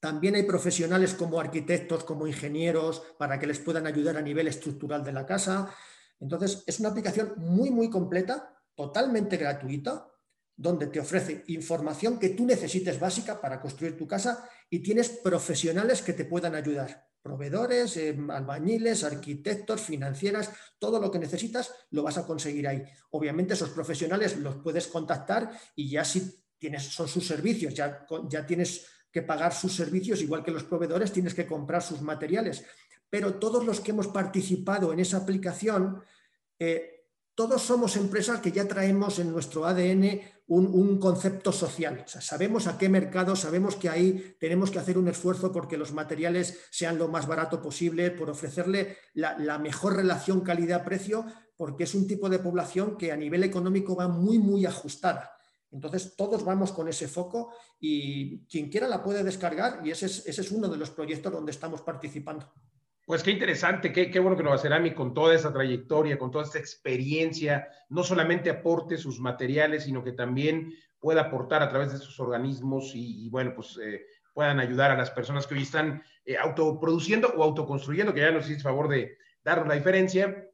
[0.00, 5.02] También hay profesionales como arquitectos, como ingenieros, para que les puedan ayudar a nivel estructural
[5.02, 5.74] de la casa.
[6.20, 10.06] Entonces, es una aplicación muy, muy completa, totalmente gratuita,
[10.56, 16.02] donde te ofrece información que tú necesites básica para construir tu casa y tienes profesionales
[16.02, 17.08] que te puedan ayudar.
[17.24, 22.84] Proveedores, eh, albañiles, arquitectos, financieras, todo lo que necesitas lo vas a conseguir ahí.
[23.12, 28.44] Obviamente esos profesionales los puedes contactar y ya si tienes, son sus servicios, ya, ya
[28.44, 32.62] tienes que pagar sus servicios, igual que los proveedores, tienes que comprar sus materiales.
[33.08, 36.02] Pero todos los que hemos participado en esa aplicación,
[36.58, 42.04] eh, todos somos empresas que ya traemos en nuestro ADN un, concepto social.
[42.06, 46.66] sabemos a qué mercado, sabemos que ahí tenemos que hacer un esfuerzo porque los materiales
[46.70, 51.24] sean lo más barato posible, por ofrecerle la, mejor relación calidad-precio,
[51.56, 55.30] porque es un tipo de población que a nivel económico va muy, muy ajustada.
[55.70, 60.50] Entonces, todos vamos con ese foco y quien quiera la puede descargar y ese es,
[60.52, 62.52] uno de los proyectos donde estamos participando.
[63.06, 66.44] Pues qué interesante, qué, qué bueno que Nueva Cerami con toda esa trayectoria, con toda
[66.44, 71.98] esta experiencia, no solamente aporte sus materiales, sino que también pueda aportar a través de
[71.98, 76.38] sus organismos y, bueno, pues eh, puedan ayudar a las personas que hoy están eh,
[76.38, 80.48] autoproduciendo o autoconstruyendo, que ya nos hice favor de dar la diferencia,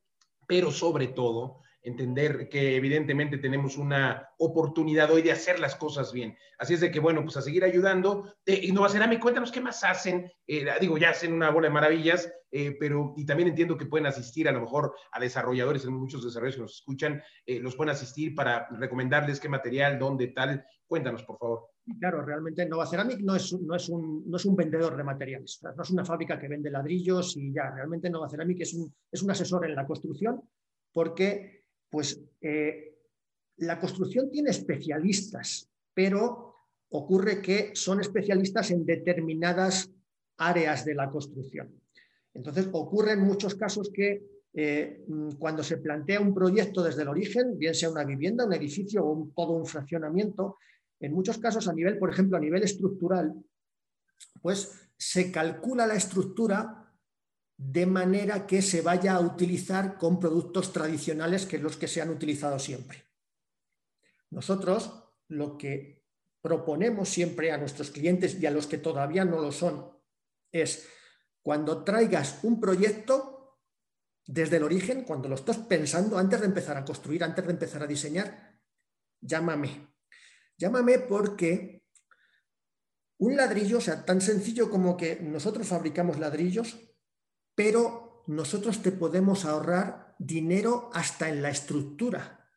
[0.48, 6.36] pero sobre todo entender que evidentemente tenemos una oportunidad hoy de hacer las cosas bien.
[6.58, 8.34] Así es de que, bueno, pues a seguir ayudando.
[8.44, 10.30] Eh, Innova Cerami, cuéntanos qué más hacen.
[10.46, 14.06] Eh, digo, ya hacen una bola de maravillas, eh, pero y también entiendo que pueden
[14.06, 17.92] asistir a lo mejor a desarrolladores, en muchos desarrolladores que nos escuchan, eh, los pueden
[17.92, 20.64] asistir para recomendarles qué material, dónde, tal.
[20.86, 21.68] Cuéntanos, por favor.
[21.98, 25.60] Claro, realmente Nova Ceramic no es, no, es un, no es un vendedor de materiales,
[25.62, 29.22] no es una fábrica que vende ladrillos y ya, realmente Nova Ceramic es un, es
[29.22, 30.42] un asesor en la construcción
[30.92, 31.59] porque
[31.90, 32.94] pues eh,
[33.58, 36.54] la construcción tiene especialistas, pero
[36.90, 39.90] ocurre que son especialistas en determinadas
[40.38, 41.68] áreas de la construcción.
[42.32, 44.22] Entonces, ocurre en muchos casos que
[44.52, 45.04] eh,
[45.38, 49.30] cuando se plantea un proyecto desde el origen, bien sea una vivienda, un edificio o
[49.36, 50.56] todo un fraccionamiento,
[50.98, 53.34] en muchos casos a nivel, por ejemplo, a nivel estructural,
[54.42, 56.89] pues se calcula la estructura
[57.62, 62.08] de manera que se vaya a utilizar con productos tradicionales que los que se han
[62.08, 63.04] utilizado siempre.
[64.30, 66.06] Nosotros lo que
[66.40, 69.92] proponemos siempre a nuestros clientes y a los que todavía no lo son
[70.50, 70.88] es
[71.42, 73.58] cuando traigas un proyecto
[74.26, 77.82] desde el origen, cuando lo estás pensando antes de empezar a construir, antes de empezar
[77.82, 78.58] a diseñar,
[79.20, 79.86] llámame.
[80.56, 81.84] Llámame porque
[83.18, 86.89] un ladrillo, o sea, tan sencillo como que nosotros fabricamos ladrillos,
[87.54, 92.48] pero nosotros te podemos ahorrar dinero hasta en la estructura.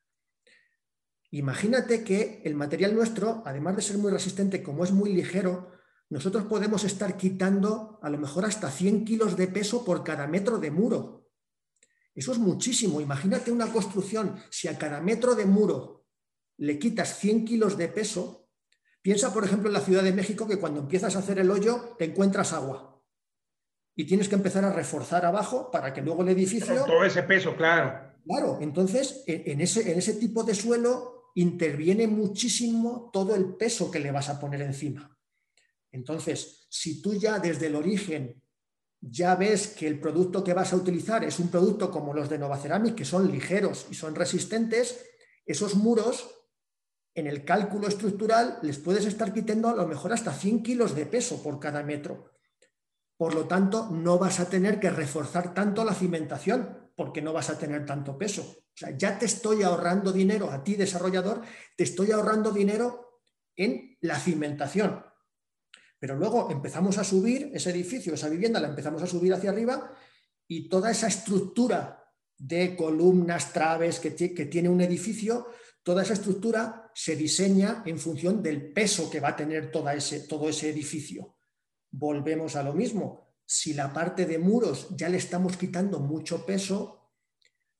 [1.32, 5.71] Imagínate que el material nuestro, además de ser muy resistente, como es muy ligero,
[6.10, 10.60] nosotros podemos estar quitando a lo mejor hasta 100 kilos de peso por cada metro
[10.60, 11.32] de muro.
[12.13, 13.01] Eso es muchísimo.
[13.01, 16.06] Imagínate una construcción, si a cada metro de muro
[16.58, 18.47] le quitas 100 kilos de peso,
[19.01, 21.95] piensa por ejemplo en la Ciudad de México que cuando empiezas a hacer el hoyo
[21.97, 22.92] te encuentras agua
[23.95, 26.84] y tienes que empezar a reforzar abajo para que luego el edificio...
[26.86, 28.13] todo ese peso, claro.
[28.25, 33.99] Claro, entonces en ese, en ese tipo de suelo interviene muchísimo todo el peso que
[33.99, 35.17] le vas a poner encima.
[35.91, 38.41] Entonces, si tú ya desde el origen
[39.06, 42.39] ya ves que el producto que vas a utilizar es un producto como los de
[42.39, 45.06] Nova Ceramic, que son ligeros y son resistentes,
[45.45, 46.29] esos muros
[47.13, 51.06] en el cálculo estructural les puedes estar quitando a lo mejor hasta 100 kilos de
[51.06, 52.32] peso por cada metro.
[53.23, 57.49] Por lo tanto, no vas a tener que reforzar tanto la cimentación porque no vas
[57.49, 58.41] a tener tanto peso.
[58.41, 61.41] O sea, ya te estoy ahorrando dinero a ti, desarrollador,
[61.77, 63.21] te estoy ahorrando dinero
[63.55, 65.05] en la cimentación.
[65.97, 69.89] Pero luego empezamos a subir ese edificio, esa vivienda, la empezamos a subir hacia arriba
[70.45, 72.03] y toda esa estructura
[72.38, 75.47] de columnas, traves que, tiene un edificio,
[75.82, 80.49] toda esa estructura se diseña en función del peso que va a tener ese, todo
[80.49, 81.32] ese edificio
[81.93, 83.21] volvemos a lo mismo.
[83.45, 87.11] si la parte de muros ya le estamos quitando mucho peso,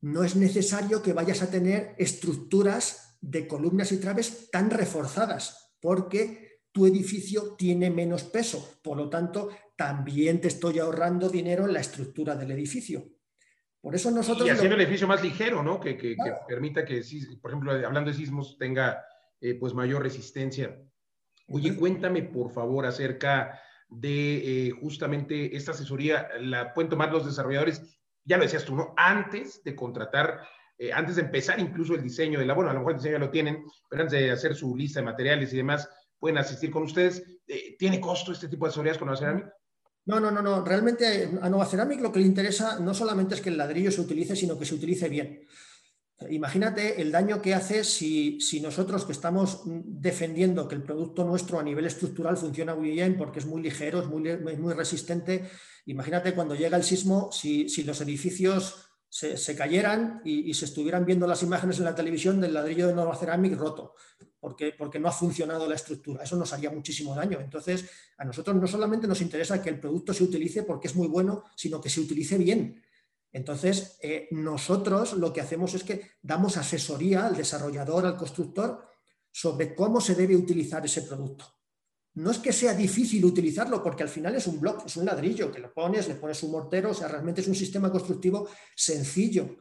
[0.01, 6.59] no es necesario que vayas a tener estructuras de columnas y traves tan reforzadas, porque
[6.72, 8.82] tu edificio tiene menos peso.
[8.84, 13.07] Por lo tanto, también te estoy ahorrando dinero en la estructura del edificio.
[13.80, 14.45] Por eso nosotros...
[14.45, 15.80] Y haciendo el edificio más ligero, ¿no?
[15.80, 16.16] Que,
[16.47, 17.01] permita que,
[17.41, 19.03] por ejemplo, hablando de sismos, tenga
[19.39, 20.78] eh, pues mayor resistencia.
[21.47, 23.59] Oye, cuéntame por favor acerca
[23.90, 27.82] de eh, justamente esta asesoría, la pueden tomar los desarrolladores,
[28.26, 28.94] ya lo decías tú, ¿no?
[28.98, 30.42] Antes de contratar,
[30.78, 33.14] eh, antes de empezar incluso el diseño de la, bueno, a lo mejor el diseño
[33.14, 36.72] ya lo tienen, pero antes de hacer su lista de materiales y demás, pueden asistir
[36.72, 37.24] con ustedes.
[37.78, 39.54] ¿Tiene costo este tipo de asesorías con la cerámica?
[40.06, 40.64] No, no, no, no.
[40.64, 44.02] Realmente a Nova Ceramic lo que le interesa no solamente es que el ladrillo se
[44.02, 45.46] utilice, sino que se utilice bien.
[46.30, 51.64] Imagínate el daño que hace si, nosotros que estamos defendiendo que el producto nuestro a
[51.64, 55.50] nivel estructural funciona muy bien porque es muy ligero, es muy, muy resistente.
[55.86, 61.44] Imagínate cuando llega el sismo, si, los edificios se, cayeran y, se estuvieran viendo las
[61.44, 63.96] imágenes en la televisión del ladrillo de Nova Ceramic roto,
[64.40, 66.24] porque, porque no ha funcionado la estructura.
[66.24, 67.40] Eso nos haría muchísimo daño.
[67.40, 71.08] Entonces, a nosotros no solamente nos interesa que el producto se utilice porque es muy
[71.08, 72.83] bueno, sino que se utilice bien
[73.34, 78.86] entonces, eh, nosotros lo que hacemos es que damos asesoría al desarrollador, al constructor,
[79.32, 81.46] sobre cómo se debe utilizar ese producto.
[82.14, 85.52] No es que sea difícil utilizarlo, porque al final es un bloque, es un ladrillo
[85.52, 89.58] que lo pones, le pones un mortero, o sea, realmente es un sistema constructivo sencillo.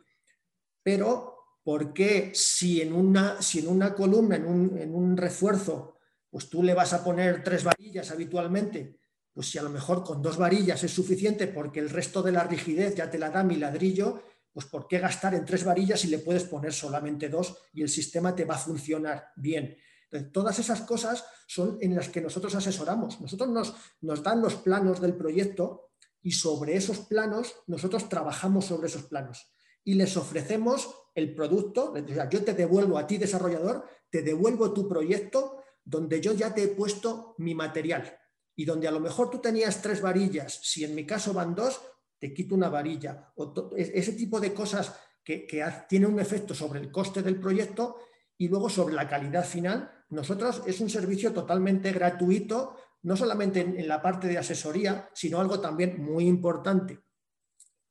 [0.82, 5.96] Pero, ¿por qué si en una, si en una columna, en un, en un refuerzo,
[6.28, 9.00] pues tú le vas a poner tres varillas habitualmente
[9.32, 12.44] pues si a lo mejor con dos varillas es suficiente porque el resto de la
[12.44, 14.22] rigidez ya te la da mi ladrillo,
[14.52, 17.88] pues ¿por qué gastar en tres varillas si le puedes poner solamente dos y el
[17.88, 19.76] sistema te va a funcionar bien?
[20.04, 23.18] Entonces, todas esas cosas son en las que nosotros asesoramos.
[23.22, 28.88] Nosotros nos, nos dan los planos del proyecto y sobre esos planos nosotros trabajamos sobre
[28.88, 29.50] esos planos
[29.84, 31.94] y les ofrecemos el producto.
[32.30, 36.68] yo te devuelvo a ti, desarrollador, te devuelvo tu proyecto donde yo ya te he
[36.68, 38.18] puesto mi material
[38.54, 41.80] y donde a lo mejor tú tenías tres varillas, si en mi caso van dos,
[42.18, 43.32] te quito una varilla.
[43.36, 44.94] O ese tipo de cosas
[45.24, 47.96] que, que tiene un efecto sobre el coste del proyecto
[48.38, 49.90] y luego sobre la calidad final.
[50.10, 55.60] Nosotros es un servicio totalmente gratuito, no solamente en, la parte de asesoría, sino algo
[55.60, 57.00] también muy importante.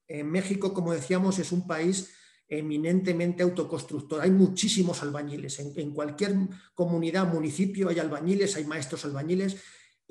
[0.08, 2.14] En México, como decíamos, es un país
[2.48, 4.22] eminentemente autoconstructor.
[4.22, 5.60] Hay muchísimos albañiles.
[5.60, 6.36] En, en, cualquier
[6.74, 9.58] comunidad, municipio hay albañiles, hay maestros albañiles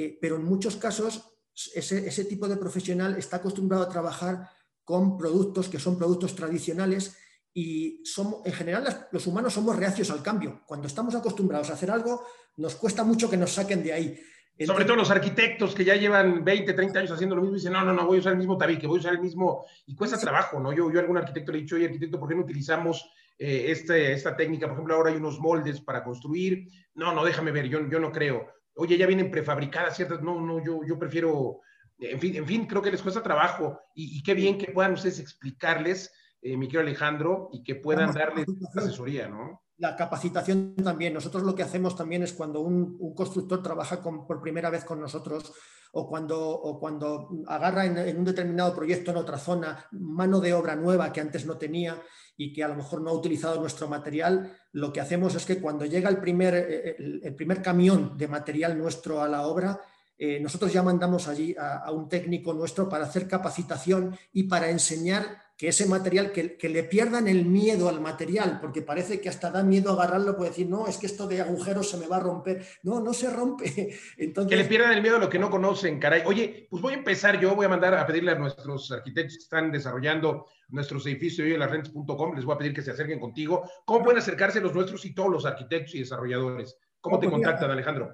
[0.00, 1.36] eh, pero en muchos casos
[1.74, 4.48] ese, tipo de profesional está acostumbrado a trabajar
[4.82, 7.18] con productos que son productos tradicionales
[7.52, 10.62] y somos, en general los humanos somos reacios al cambio.
[10.64, 12.24] Cuando estamos acostumbrados a hacer algo,
[12.56, 14.20] nos cuesta mucho que nos saquen de ahí.
[14.64, 17.74] Sobre todo los arquitectos que ya llevan 20, 30 años haciendo lo mismo y dicen,
[17.74, 19.66] no, no, no, voy a usar el mismo tabique, voy a usar el mismo...
[19.86, 20.72] Y cuesta trabajo, ¿no?
[20.72, 23.66] Yo, yo a algún arquitecto le he dicho, oye, arquitecto, ¿por qué no utilizamos eh,
[23.68, 24.66] este, esta técnica?
[24.66, 26.68] Por ejemplo, ahora hay unos moldes para construir.
[26.94, 30.64] No, no, déjame ver, yo, yo no creo oye, ya vienen prefabricadas ciertas, no, no,
[30.64, 31.60] yo, yo prefiero,
[31.98, 35.18] en fin, en fin, creo que les cuesta trabajo y, qué bien que puedan ustedes
[35.18, 36.12] explicarles,
[36.42, 39.62] eh, mi querido Alejandro, y que puedan darles asesoría, ¿no?
[39.76, 41.14] La capacitación también.
[41.14, 45.54] Nosotros lo que hacemos también es cuando un, constructor trabaja por primera vez con nosotros
[45.92, 50.76] o cuando, o cuando agarra en, un determinado proyecto en otra zona mano de obra
[50.76, 52.00] nueva que antes no tenía
[52.40, 55.60] y que a lo mejor no ha utilizado nuestro material, lo que hacemos es que
[55.60, 59.78] cuando llega el primer, eh, el, primer camión de material nuestro a la obra,
[60.16, 65.36] eh, nosotros ya mandamos allí a, un técnico nuestro para hacer capacitación y para enseñar
[65.60, 69.50] que ese material, que, que, le pierdan el miedo al material, porque parece que hasta
[69.50, 72.20] da miedo agarrarlo, puede decir, no, es que esto de agujeros se me va a
[72.20, 72.64] romper.
[72.82, 73.94] No, no se rompe.
[74.16, 74.48] Entonces...
[74.50, 76.22] Que le pierdan el miedo a lo que no conocen, caray.
[76.24, 79.42] Oye, pues voy a empezar yo, voy a mandar a pedirle a nuestros arquitectos que
[79.42, 83.70] están desarrollando nuestros edificios y las les voy a pedir que se acerquen contigo.
[83.84, 86.78] ¿Cómo pueden acercarse los nuestros y todos los arquitectos y desarrolladores?
[87.00, 88.12] ¿Cómo te contactan, Alejandro?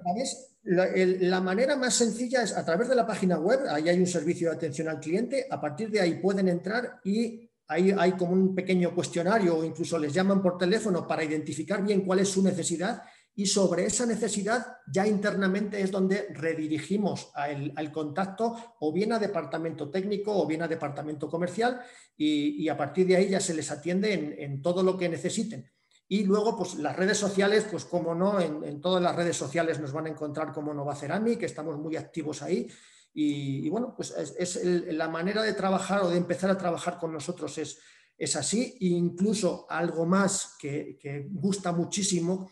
[0.63, 4.07] La, la, manera más sencilla es a través de la página web, ahí hay un
[4.07, 8.33] servicio de atención al cliente, a partir de ahí pueden entrar y ahí hay como
[8.33, 12.41] un pequeño cuestionario o incluso les llaman por teléfono para identificar bien cuál es su
[12.41, 13.01] necesidad
[13.35, 19.91] y sobre esa necesidad ya internamente es donde redirigimos al contacto o bien a departamento
[19.91, 21.79] técnico o bien a departamento comercial
[22.17, 25.69] y, a partir de ahí ya se les atiende en, en todo lo que necesiten.
[26.07, 29.91] Y luego, pues las redes sociales, pues como no, en, todas las redes sociales nos
[29.91, 32.67] van a encontrar como Nova Ceramic, estamos muy activos ahí.
[33.13, 37.57] Y, bueno, pues es, la manera de trabajar o de empezar a trabajar con nosotros
[37.57, 37.79] es,
[38.17, 38.77] es así.
[38.81, 42.51] Incluso algo más que, gusta muchísimo,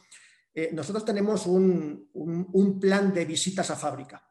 [0.53, 4.27] eh, nosotros tenemos un, un, plan de visitas a fábrica.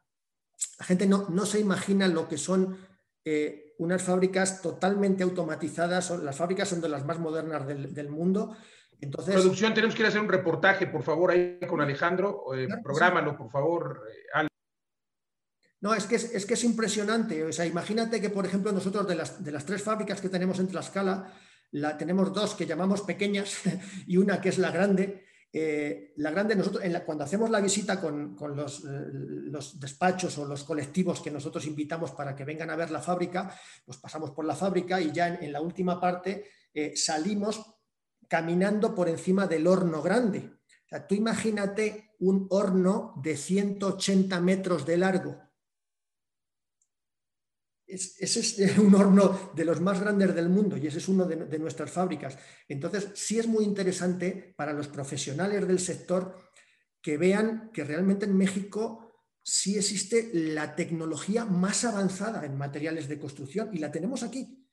[0.78, 2.76] La gente no, no se imagina lo que son
[3.24, 8.56] eh, unas fábricas totalmente automatizadas, las fábricas son de las más modernas del, mundo.
[9.00, 12.54] Entonces, Producción, tenemos que ir a hacer un reportaje, por favor, ahí con Alejandro.
[12.54, 14.48] Eh, prográmalo, por favor, eh,
[15.80, 17.44] No, es que es, que es impresionante.
[17.44, 20.58] O sea, imagínate que, por ejemplo, nosotros de las, de las tres fábricas que tenemos
[20.58, 21.32] en Tlaxcala,
[21.72, 23.60] la, tenemos dos que llamamos pequeñas
[24.06, 25.24] y una que es la grande.
[25.56, 28.66] Eh, la grande, nosotros, cuando hacemos la visita con, eh,
[29.52, 33.56] los, despachos o los colectivos que nosotros invitamos para que vengan a ver la fábrica,
[33.86, 37.73] pues pasamos por la fábrica y ya en, la última parte eh, salimos
[38.34, 40.50] caminando por encima del horno grande.
[40.86, 45.44] O sea, tú imagínate un horno de 180 metros de largo
[47.86, 51.58] ese es un horno de los más grandes del mundo y ese es uno de,
[51.58, 52.36] nuestras fábricas.
[52.68, 56.36] Entonces, sí es muy interesante para los profesionales del sector
[57.00, 59.12] que vean que realmente en México
[59.42, 64.63] sí existe la tecnología más avanzada en materiales de construcción y la tenemos aquí.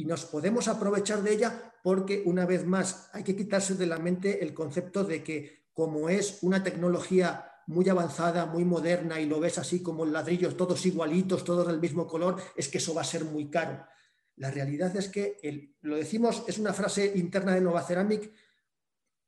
[0.00, 3.98] Y nos podemos aprovechar de ella porque, una vez más, hay que quitarse de la
[3.98, 9.40] mente el concepto de que como es una tecnología muy avanzada, muy moderna y lo
[9.40, 13.04] ves así como ladrillos todos igualitos, todos del mismo color, es que eso va a
[13.04, 13.84] ser muy caro.
[14.36, 18.32] La realidad es que, lo decimos, es una frase interna de Nova Ceramic,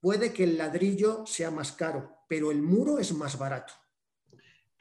[0.01, 3.75] puede que el ladrillo sea más caro, pero el muro es más barato.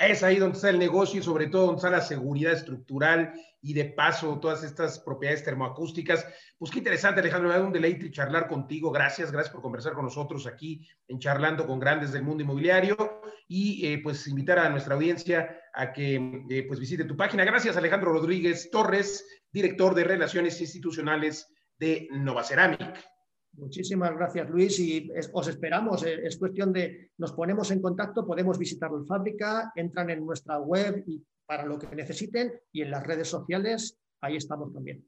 [0.02, 3.74] Es ahí donde está el negocio y sobre todo donde está la seguridad estructural y
[3.74, 6.26] de paso todas estas propiedades termoacústicas.
[6.58, 8.91] Pues qué interesante, Alejandro, me da un deleite charlar contigo.
[8.91, 13.86] Gracias, gracias por conversar con nosotros aquí en Charlando con Grandes del Mundo Inmobiliario y
[13.86, 17.45] eh, pues invitar a nuestra audiencia a que eh, pues visite tu página.
[17.45, 21.47] Gracias, Alejandro Rodríguez Torres, director de Relaciones Institucionales
[21.78, 22.99] de Nova Ceramic.
[23.62, 26.03] Muchísimas gracias, Luis, y os esperamos.
[26.03, 30.57] Eh, es cuestión de, nos ponemos en contacto, podemos visitar la fábrica, entran en nuestra
[30.57, 35.05] web y para lo que necesiten y en las redes sociales, ahí estamos también.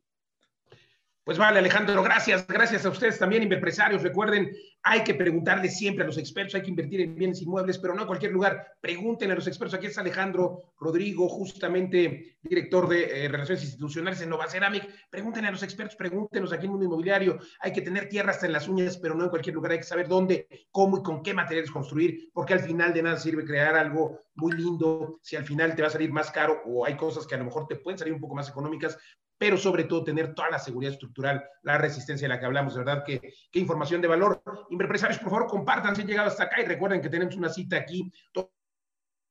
[1.25, 2.45] Pues vale, Alejandro, gracias.
[2.45, 4.03] Gracias a ustedes también, empresarios.
[4.03, 4.51] Recuerden,
[4.81, 8.01] hay que preguntarle siempre a los expertos, hay que invertir en bienes inmuebles, pero no
[8.01, 8.73] en cualquier lugar.
[8.81, 9.73] Pregúntenle a los expertos.
[9.73, 14.85] Aquí es Alejandro Rodrigo, justamente director de eh, Relaciones Institucionales en Nova Ceramic.
[15.09, 17.39] Pregúntenle a los expertos, pregúntenos aquí en Mundo Inmobiliario.
[17.61, 19.71] Hay que tener tierra hasta en las uñas, pero no en cualquier lugar.
[19.71, 23.15] Hay que saber dónde, cómo y con qué materiales construir, porque al final de nada
[23.15, 26.85] sirve crear algo muy lindo si al final te va a salir más caro o
[26.85, 28.97] hay cosas que a lo mejor te pueden salir un poco más económicas,
[29.37, 33.03] pero sobre todo tener toda la seguridad estructural, la resistencia de la que hablamos, verdad
[33.05, 34.41] que qué información de valor.
[34.69, 37.77] Inverpresarios, por favor, compartan si han llegado hasta acá y recuerden que tenemos una cita
[37.77, 38.11] aquí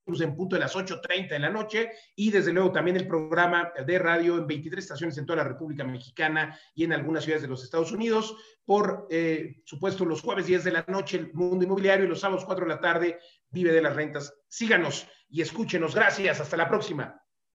[0.07, 3.98] en punto de las 8.30 de la noche y desde luego también el programa de
[3.98, 7.62] radio en 23 estaciones en toda la República Mexicana y en algunas ciudades de los
[7.62, 8.36] Estados Unidos.
[8.64, 12.44] Por eh, supuesto, los jueves 10 de la noche, el mundo inmobiliario y los sábados
[12.44, 13.18] 4 de la tarde,
[13.50, 14.34] vive de las rentas.
[14.48, 15.94] Síganos y escúchenos.
[15.94, 16.40] Gracias.
[16.40, 17.21] Hasta la próxima.